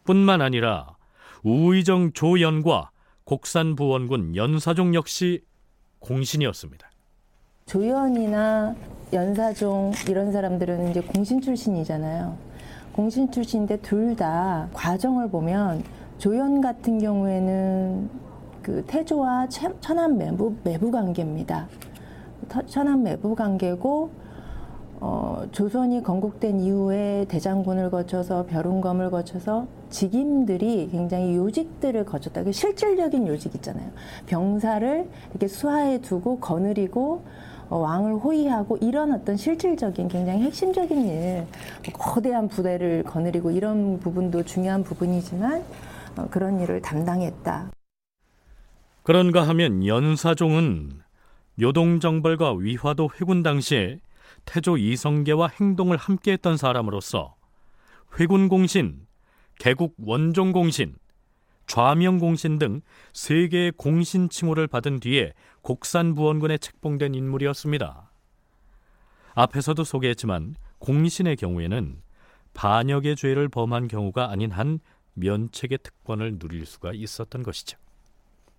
뿐만 0.03 0.41
아니라 0.41 0.95
우의정 1.43 2.13
조연과 2.13 2.91
곡산 3.23 3.75
부원군 3.75 4.35
연사종 4.35 4.95
역시 4.95 5.43
공신이었습니다. 5.99 6.89
조연이나 7.65 8.75
연사종 9.13 9.93
이런 10.09 10.31
사람들은 10.31 10.89
이제 10.89 11.01
공신 11.01 11.41
출신이잖아요. 11.41 12.37
공신 12.93 13.31
출신인데 13.31 13.77
둘 13.81 14.15
다 14.15 14.67
과정을 14.73 15.29
보면 15.29 15.83
조연 16.17 16.61
같은 16.61 16.99
경우에는 16.99 18.09
그 18.61 18.83
태조와 18.85 19.47
천안 19.79 20.17
매부 20.17 20.57
매부 20.63 20.91
관계입니다. 20.91 21.67
천안 22.67 23.01
매부 23.03 23.35
관계고 23.35 24.11
어, 25.03 25.47
조선이 25.51 26.03
건국된 26.03 26.59
이후에 26.59 27.25
대장군을 27.27 27.89
거쳐서 27.89 28.45
벼룬검을 28.45 29.09
거쳐서 29.09 29.65
직임들이 29.89 30.89
굉장히 30.91 31.35
요직들을 31.35 32.05
거쳤다. 32.05 32.43
그 32.43 32.51
실질적인 32.51 33.27
요직 33.27 33.55
있잖아요. 33.55 33.91
병사를 34.27 35.09
이렇게 35.31 35.47
수하에 35.47 36.01
두고 36.01 36.39
거느리고 36.39 37.23
어, 37.69 37.77
왕을 37.77 38.13
호위하고 38.17 38.77
이런 38.77 39.11
어떤 39.13 39.37
실질적인 39.37 40.07
굉장히 40.07 40.43
핵심적인 40.43 41.07
일, 41.07 41.35
뭐 41.37 41.93
거대한 41.93 42.47
부대를 42.47 43.01
거느리고 43.03 43.49
이런 43.49 43.99
부분도 43.99 44.43
중요한 44.43 44.83
부분이지만 44.83 45.63
어, 46.17 46.27
그런 46.29 46.59
일을 46.59 46.79
담당했다. 46.83 47.71
그런가 49.01 49.47
하면 49.47 49.83
연사종은 49.83 50.91
요동정벌과 51.59 52.53
위화도 52.53 53.09
회군 53.19 53.41
당시에 53.41 53.99
태조 54.45 54.77
이성계와 54.77 55.49
행동을 55.59 55.97
함께했던 55.97 56.57
사람으로서 56.57 57.35
회군공신, 58.19 59.07
개국 59.59 59.95
원종공신, 59.97 60.95
좌명공신 61.67 62.59
등 62.59 62.81
세 63.13 63.47
개의 63.47 63.71
공신 63.71 64.29
칭호를 64.29 64.67
받은 64.67 64.99
뒤에 64.99 65.33
곡산부원군에 65.61 66.57
책봉된 66.57 67.15
인물이었습니다. 67.15 68.11
앞에서도 69.35 69.83
소개했지만 69.83 70.55
공신의 70.79 71.37
경우에는 71.37 72.01
반역의 72.53 73.15
죄를 73.15 73.47
범한 73.47 73.87
경우가 73.87 74.29
아닌 74.29 74.51
한 74.51 74.79
면책의 75.13 75.79
특권을 75.83 76.39
누릴 76.39 76.65
수가 76.65 76.91
있었던 76.93 77.43
것이죠. 77.43 77.77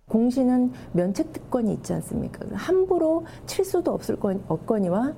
공신은 0.07 0.73
면책 0.93 1.31
특권이 1.33 1.73
있지 1.75 1.93
않습니까? 1.93 2.45
함부로 2.55 3.25
칠 3.45 3.63
수도 3.63 3.93
없을 3.93 4.19
건, 4.19 4.43
없거니와 4.47 5.13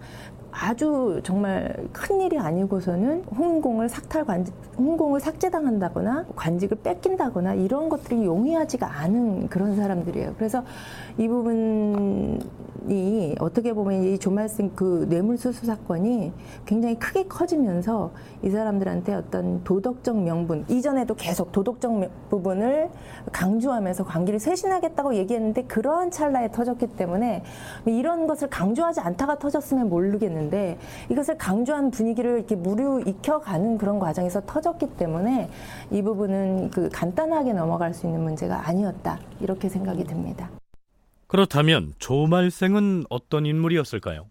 아주 0.58 1.20
정말 1.24 1.76
큰 1.92 2.22
일이 2.22 2.40
아니고서는 2.40 3.26
홍공을 3.26 3.90
삭탈 3.90 4.24
관직, 4.24 4.54
홍공을 4.78 5.20
삭제당한다거나 5.20 6.26
관직을 6.36 6.78
뺏긴다거나 6.78 7.56
이런 7.56 7.90
것들이 7.90 8.24
용이하지가 8.24 9.00
않은 9.02 9.50
그런 9.50 9.76
사람들이에요. 9.76 10.36
그래서 10.38 10.64
이 11.18 11.28
부분이 11.28 13.36
어떻게 13.40 13.74
보면 13.74 14.04
이 14.04 14.18
조말생 14.18 14.72
그 14.76 15.06
뇌물수수 15.10 15.66
사건이 15.66 16.32
굉장히 16.66 16.98
크게 17.00 17.28
커지면서 17.28 18.12
이 18.42 18.50
사람들한테 18.50 19.14
어떤 19.14 19.62
도덕적 19.66 20.22
명분 20.22 20.64
이전에도 20.70 21.16
계속 21.16 21.52
도덕적 21.52 22.30
부분을 22.30 22.90
강조하면서 23.32 24.06
관계를 24.06 24.40
쇄신하겠다고 24.40 25.16
얘기했는데 25.16 25.64
그러한 25.64 26.12
찰나에 26.12 26.52
터졌기 26.52 26.96
때문에 26.96 27.44
이런 27.86 28.28
것을 28.28 28.50
강조하지 28.50 29.02
않다가 29.02 29.38
터졌으면 29.38 29.90
모르겠는데. 29.90 30.45
있는데 30.46 30.78
이것을 31.10 31.38
강조한 31.38 31.92
분위기를 31.92 32.38
이렇게 32.38 32.56
무료 32.56 33.00
익혀가는 33.00 33.78
그런 33.78 34.00
과정에서 34.00 34.42
터졌기 34.46 34.98
때문에 34.98 35.50
이 35.92 36.02
부분은 36.02 36.72
그 36.72 36.90
간단하게 36.90 37.54
넘어갈 37.54 37.94
수 37.94 38.06
있는 38.06 38.22
문제가 38.22 38.68
아니었다 38.68 39.20
이렇게 39.42 39.70
생각이 39.70 40.04
듭니다. 40.06 40.50
그렇다면 41.28 41.94
조말생은 42.00 43.06
어떤 43.10 43.46
인물이었을까요? 43.46 44.28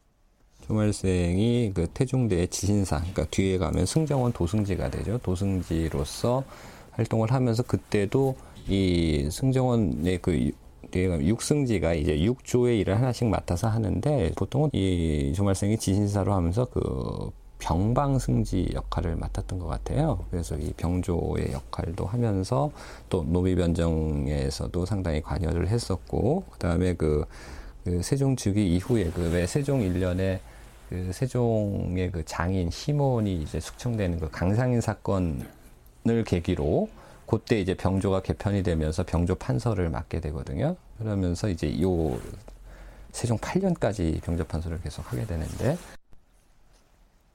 조말생이 0.67 1.73
그 1.75 1.87
태종대의 1.89 2.49
지신사, 2.49 2.99
그러니까 2.99 3.27
뒤에 3.31 3.59
가면 3.59 3.85
승정원 3.85 4.33
도승지가 4.33 4.91
되죠. 4.91 5.19
도승지로서 5.19 6.45
활동을 6.93 7.33
하면서 7.33 7.63
그때도 7.63 8.37
이 8.69 9.29
승정원의 9.31 10.21
그 10.23 10.53
육승지가 11.03 11.95
이제 11.95 12.23
육조의 12.23 12.81
일을 12.81 12.97
하나씩 12.97 13.27
맡아서 13.29 13.69
하는데 13.69 14.33
보통은 14.37 14.71
이 14.73 15.33
조말생이 15.35 15.79
지신사로 15.79 16.33
하면서 16.33 16.67
그 16.67 17.31
병방승지 17.59 18.71
역할을 18.75 19.17
맡았던 19.17 19.59
것 19.59 19.67
같아요. 19.67 20.25
그래서 20.31 20.57
이 20.57 20.73
병조의 20.77 21.53
역할도 21.53 22.05
하면서 22.05 22.71
또 23.09 23.25
노비변정에서도 23.25 24.85
상당히 24.85 25.23
관여를 25.23 25.69
했었고, 25.69 26.45
그 26.51 26.59
다음에 26.59 26.95
그, 26.95 27.25
그 27.85 28.03
세종 28.03 28.37
즉위 28.37 28.75
이후에 28.75 29.11
그 29.11 29.23
왜 29.33 29.47
세종 29.47 29.81
일년에 29.81 30.41
그 30.91 31.11
세종의 31.13 32.11
그 32.13 32.23
장인 32.27 32.69
희몬이 32.71 33.43
이제 33.43 33.59
숙청되는 33.61 34.21
그 34.21 34.31
강상인 34.31 34.81
사건을 34.81 35.45
계기로 36.27 36.89
그때 37.27 37.59
이제 37.59 37.75
병조가 37.75 38.21
개편이 38.23 38.63
되면서 38.63 39.05
병조 39.05 39.37
판서를 39.37 39.89
맡게 39.89 40.21
되거든요. 40.21 40.77
그러면서 40.99 41.49
이제 41.49 41.81
요 41.81 42.19
세종 43.13 43.39
8년까지 43.39 44.23
병조 44.23 44.45
판서를 44.45 44.81
계속 44.81 45.11
하게 45.13 45.25
되는데 45.25 45.77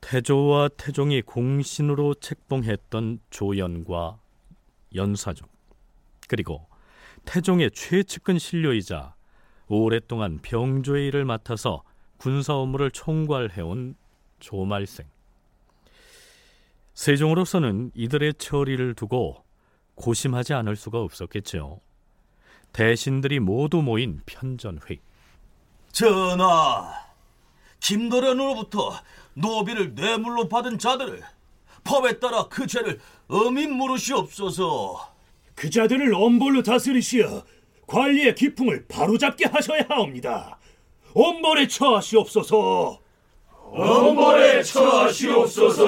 태조와 0.01 0.69
태종이 0.77 1.21
공신으로 1.21 2.15
책봉했던 2.15 3.19
조연과 3.29 4.19
연사종 4.95 5.47
그리고 6.27 6.67
태종의 7.25 7.71
최측근 7.71 8.39
신료이자 8.39 9.15
오랫동안 9.67 10.39
병조의 10.41 11.07
일을 11.07 11.25
맡아서 11.25 11.83
군사 12.17 12.55
업무를 12.55 12.91
총괄해온 12.91 13.95
조말생 14.39 15.05
세종으로서는 16.93 17.91
이들의 17.93 18.33
처리를 18.33 18.93
두고 18.95 19.43
고심하지 19.95 20.53
않을 20.53 20.75
수가 20.75 20.99
없었겠죠. 21.01 21.79
대신들이 22.73 23.39
모두 23.39 23.81
모인 23.81 24.21
편전회. 24.25 24.99
전하, 25.91 26.93
김도련으로부터 27.79 28.93
노비를 29.33 29.95
뇌물로 29.95 30.47
받은 30.49 30.79
자들을 30.79 31.21
법에 31.83 32.19
따라 32.19 32.47
그 32.49 32.67
죄를 32.67 32.99
엄히 33.27 33.67
물으시옵소서. 33.67 35.13
그 35.55 35.69
자들을 35.69 36.13
엄벌로 36.13 36.63
다스리시어 36.63 37.43
관리의 37.87 38.35
기풍을 38.35 38.85
바로잡게 38.87 39.47
하셔야 39.47 39.85
하옵니다. 39.89 40.57
엄벌에 41.13 41.67
처하시옵소서. 41.67 42.99
엄벌에 43.71 44.63
처하시옵소서. 44.63 45.79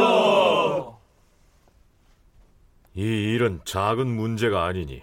이 2.95 3.01
일은 3.01 3.61
작은 3.63 4.07
문제가 4.07 4.65
아니니 4.65 5.01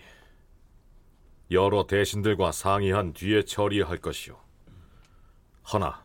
여러 1.51 1.87
대신들과 1.87 2.53
상의한 2.53 3.15
뒤에 3.15 3.43
처리할 3.43 3.99
것이오. 3.99 4.39
허나 5.73 6.03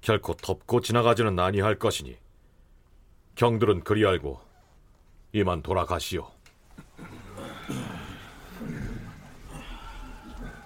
결코 0.00 0.34
덮고 0.34 0.80
지나가지는 0.80 1.38
아니할 1.38 1.78
것이니 1.78 2.16
경들은 3.34 3.82
그리 3.82 4.06
알고 4.06 4.40
이만 5.32 5.62
돌아가시오. 5.62 6.30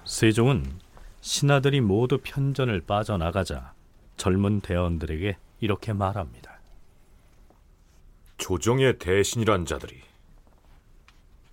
세종은 0.05 0.79
신하들이 1.23 1.81
모두 1.81 2.19
편전을 2.23 2.83
빠져나가자 2.83 3.73
젊은 4.17 4.61
대원들에게 4.61 5.39
이렇게 5.61 5.93
말합니다. 5.95 6.61
조정의 8.37 8.99
대신이란 8.99 9.65
자들이 9.65 10.03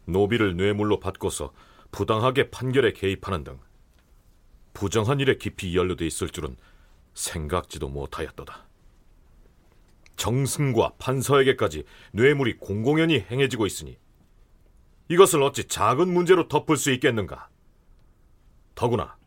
노비를 0.06 0.58
뇌물로 0.58 1.00
받고서 1.00 1.54
부당하게 1.92 2.50
판결에 2.50 2.94
개입하는 2.94 3.44
등 3.44 3.60
부정한 4.74 5.20
일에 5.20 5.36
깊이 5.36 5.76
연루돼 5.76 6.06
있을 6.08 6.30
줄은 6.30 6.56
생각지도 7.14 7.90
못하였도다. 7.90 8.68
정승과 10.16 10.94
판서에게까지 10.98 11.84
뇌물이 12.14 12.58
공공연히 12.58 13.20
행해지고 13.20 13.66
있으니 13.66 13.98
이것을 15.10 15.42
어찌 15.44 15.66
작은 15.66 16.08
문제로 16.08 16.48
덮을 16.48 16.78
수 16.78 16.92
있겠는가? 16.92 17.50
더구나 18.76 19.18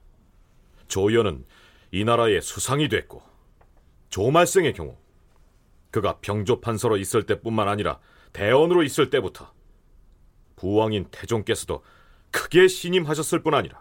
조연은 0.89 1.45
이 1.93 2.05
나라의 2.05 2.41
수상이 2.41 2.89
됐고 2.89 3.23
조말생의 4.09 4.73
경우 4.73 4.97
그가 5.91 6.19
병조 6.21 6.61
판서로 6.61 6.97
있을 6.97 7.25
때뿐만 7.25 7.69
아니라 7.69 8.01
대원으로 8.33 8.83
있을 8.83 9.11
때부터 9.11 9.53
부왕인 10.57 11.09
태종께서도 11.11 11.83
크게 12.35 12.67
신임하셨을 12.67 13.45
뿐 13.45 13.55
아니라 13.55 13.81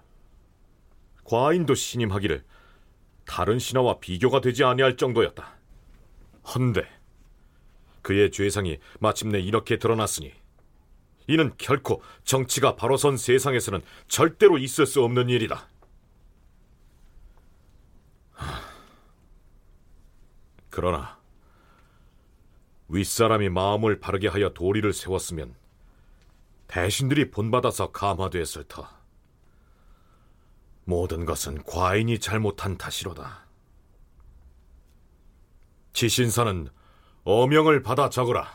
과인도 1.24 1.74
신임하기를 1.74 2.45
다른 3.26 3.58
신하와 3.58 3.99
비교가 3.99 4.41
되지 4.41 4.64
아니할 4.64 4.95
정도였다. 4.95 5.58
헌데 6.54 6.88
그의 8.04 8.30
죄상이 8.30 8.78
마침내 8.99 9.39
이렇게 9.39 9.80
드러났으니 9.80 10.32
이는 11.28 11.54
결코 11.58 12.04
정치가 12.26 12.76
바로 12.76 12.95
선 12.95 13.18
세상에서는 13.18 13.82
절대로 14.08 14.60
있을 14.60 14.86
수 14.86 15.04
없는 15.04 15.30
일이다. 15.30 15.68
그러나 20.70 21.18
윗사람이 22.89 23.49
마음을 23.49 23.99
바르게 23.99 24.28
하여 24.28 24.49
도리를 24.49 24.93
세웠으면 24.93 25.56
대신들이 26.68 27.32
본받아서 27.32 27.91
감화되었을 27.91 28.64
터. 28.66 28.88
모든 30.86 31.26
것은 31.26 31.64
과인이 31.64 32.20
잘못한 32.20 32.78
탓이로다. 32.78 33.45
지신사는 35.93 36.68
어명을 37.24 37.84
받아 37.84 38.09
적으라. 38.09 38.51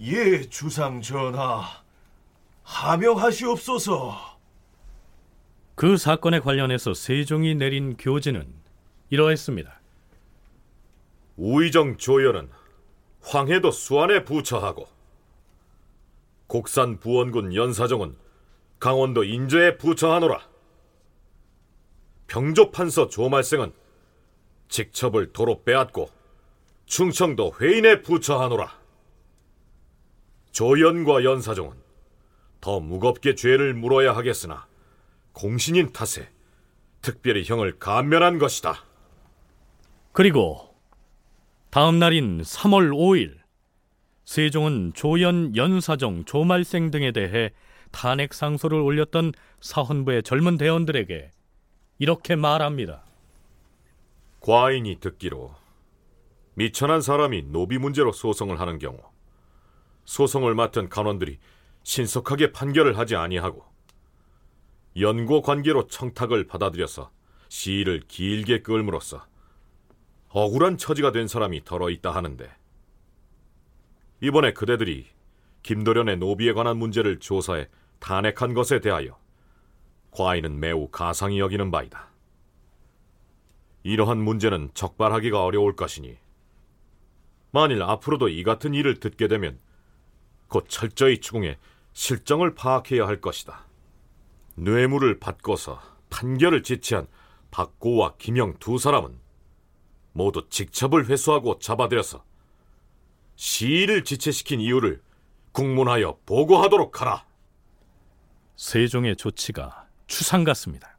예, 0.00 0.48
주상 0.48 1.02
전하. 1.02 1.82
하명하시옵소서. 2.62 4.38
그 5.74 5.96
사건에 5.96 6.40
관련해서 6.40 6.94
세종이 6.94 7.54
내린 7.54 7.96
교지는 7.96 8.52
이러했습니다. 9.10 9.80
우의정 11.36 11.96
조연은 11.96 12.50
황해도 13.22 13.70
수안에 13.70 14.24
부처하고 14.24 14.88
곡산 16.48 16.98
부원군 16.98 17.54
연사정은 17.54 18.16
강원도 18.80 19.22
인제에 19.22 19.76
부처하노라. 19.76 20.48
병조판서 22.26 23.08
조말생은 23.08 23.72
직첩을 24.68 25.32
도로 25.32 25.62
빼앗고 25.62 26.10
충청도 26.86 27.52
회인에 27.60 28.00
부처하노라. 28.00 28.78
조연과 30.52 31.24
연사정은 31.24 31.76
더 32.62 32.80
무겁게 32.80 33.34
죄를 33.34 33.74
물어야 33.74 34.16
하겠으나 34.16 34.66
공신인 35.32 35.92
탓에 35.92 36.30
특별히 37.02 37.44
형을 37.44 37.78
감면한 37.78 38.38
것이다. 38.38 38.84
그리고 40.12 40.74
다음 41.70 41.98
날인 41.98 42.40
3월 42.40 42.90
5일 42.90 43.38
세종은 44.28 44.92
조연, 44.92 45.56
연사정, 45.56 46.26
조말생 46.26 46.90
등에 46.90 47.12
대해 47.12 47.50
탄핵 47.90 48.34
상소를 48.34 48.78
올렸던 48.78 49.32
사헌부의 49.62 50.22
젊은 50.22 50.58
대원들에게 50.58 51.32
이렇게 51.98 52.36
말합니다. 52.36 53.04
과인이 54.40 55.00
듣기로 55.00 55.54
미천한 56.56 57.00
사람이 57.00 57.44
노비 57.44 57.78
문제로 57.78 58.12
소송을 58.12 58.60
하는 58.60 58.78
경우 58.78 58.98
소송을 60.04 60.54
맡은 60.54 60.90
간원들이 60.90 61.38
신속하게 61.84 62.52
판결을 62.52 62.98
하지 62.98 63.16
아니하고 63.16 63.64
연고 65.00 65.40
관계로 65.40 65.86
청탁을 65.86 66.46
받아들여서 66.46 67.10
시일을 67.48 68.02
길게 68.06 68.60
끌므로써 68.60 69.24
억울한 70.28 70.76
처지가 70.76 71.12
된 71.12 71.28
사람이 71.28 71.64
덜어 71.64 71.88
있다 71.88 72.10
하는데 72.10 72.57
이번에 74.20 74.52
그대들이 74.52 75.06
김도련의 75.62 76.16
노비에 76.18 76.52
관한 76.52 76.76
문제를 76.76 77.20
조사해 77.20 77.68
탄핵한 78.00 78.54
것에 78.54 78.80
대하여 78.80 79.18
과인은 80.10 80.58
매우 80.58 80.88
가상히 80.88 81.38
여기는 81.38 81.70
바이다. 81.70 82.08
이러한 83.82 84.18
문제는 84.18 84.70
적발하기가 84.74 85.44
어려울 85.44 85.76
것이니 85.76 86.16
만일 87.50 87.82
앞으로도 87.82 88.28
이 88.28 88.42
같은 88.42 88.74
일을 88.74 89.00
듣게 89.00 89.28
되면 89.28 89.58
곧 90.48 90.66
철저히 90.68 91.18
추궁해 91.18 91.58
실정을 91.92 92.54
파악해야 92.54 93.06
할 93.06 93.20
것이다. 93.20 93.66
뇌물을 94.56 95.18
받고서 95.20 95.80
판결을 96.10 96.62
지체한 96.62 97.06
박고와 97.50 98.14
김영 98.18 98.54
두 98.58 98.78
사람은 98.78 99.18
모두 100.12 100.48
직첩을 100.48 101.08
회수하고 101.08 101.58
잡아들여서 101.58 102.24
시위를 103.38 104.02
지체시킨 104.02 104.60
이유를 104.60 105.00
국문하여 105.52 106.18
보고하도록 106.26 107.00
하라. 107.00 107.24
세종의 108.56 109.14
조치가 109.14 109.86
추상 110.08 110.42
같습니다. 110.42 110.98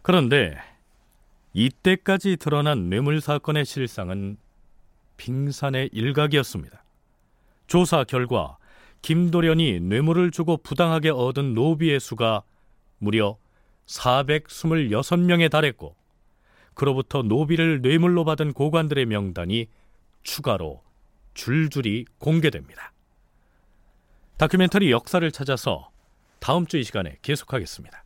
그런데 0.00 0.56
이때까지 1.52 2.38
드러난 2.38 2.88
뇌물 2.88 3.20
사건의 3.20 3.66
실상은 3.66 4.38
빙산의 5.18 5.90
일각이었습니다. 5.92 6.82
조사 7.66 8.04
결과 8.04 8.56
김도련이 9.02 9.80
뇌물을 9.80 10.30
주고 10.30 10.56
부당하게 10.56 11.10
얻은 11.10 11.52
노비의 11.52 12.00
수가 12.00 12.44
무려 12.96 13.36
426명에 13.84 15.50
달했고 15.50 15.96
그로부터 16.72 17.22
노비를 17.22 17.82
뇌물로 17.82 18.24
받은 18.24 18.54
고관들의 18.54 19.04
명단이 19.04 19.66
추가로 20.22 20.85
줄줄이 21.36 22.06
공개됩니다. 22.18 22.92
다큐멘터리 24.38 24.90
역사를 24.90 25.30
찾아서 25.30 25.90
다음 26.40 26.66
주 26.66 26.78
이 26.78 26.82
시간에 26.82 27.18
계속하겠습니다. 27.22 28.04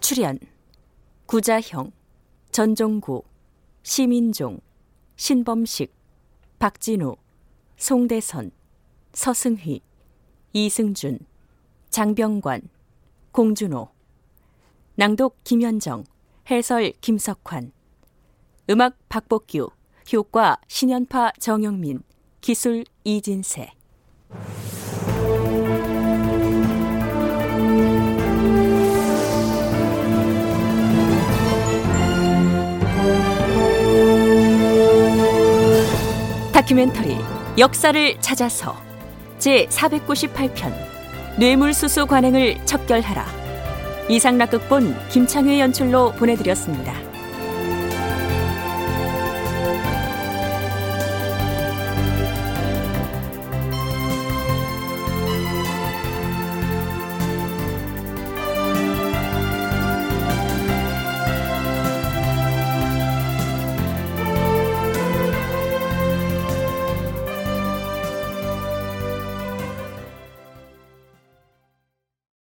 출연 0.00 0.38
구자형, 1.26 1.90
전종구, 2.52 3.22
시민종, 3.82 4.60
신범식, 5.16 5.92
박진우, 6.58 7.16
송대선, 7.76 8.52
서승휘, 9.12 9.80
이승준, 10.52 11.18
장병관, 11.90 12.68
공준호 13.32 13.95
낭독 14.98 15.44
김현정, 15.44 16.04
해설 16.50 16.90
김석환, 17.02 17.70
음악 18.70 18.96
박복규, 19.10 19.68
효과 20.14 20.56
신연파 20.68 21.32
정영민, 21.38 22.02
기술 22.40 22.86
이진세. 23.04 23.72
다큐멘터리 36.54 37.18
역사를 37.58 38.20
찾아서 38.22 38.74
제 39.38 39.66
498편 39.66 40.72
뇌물수수 41.38 42.06
관행을 42.06 42.64
척결하라 42.64 43.45
이상락극본 44.08 44.94
김창회 45.10 45.60
연출로 45.60 46.12
보내드렸습니다. 46.12 47.05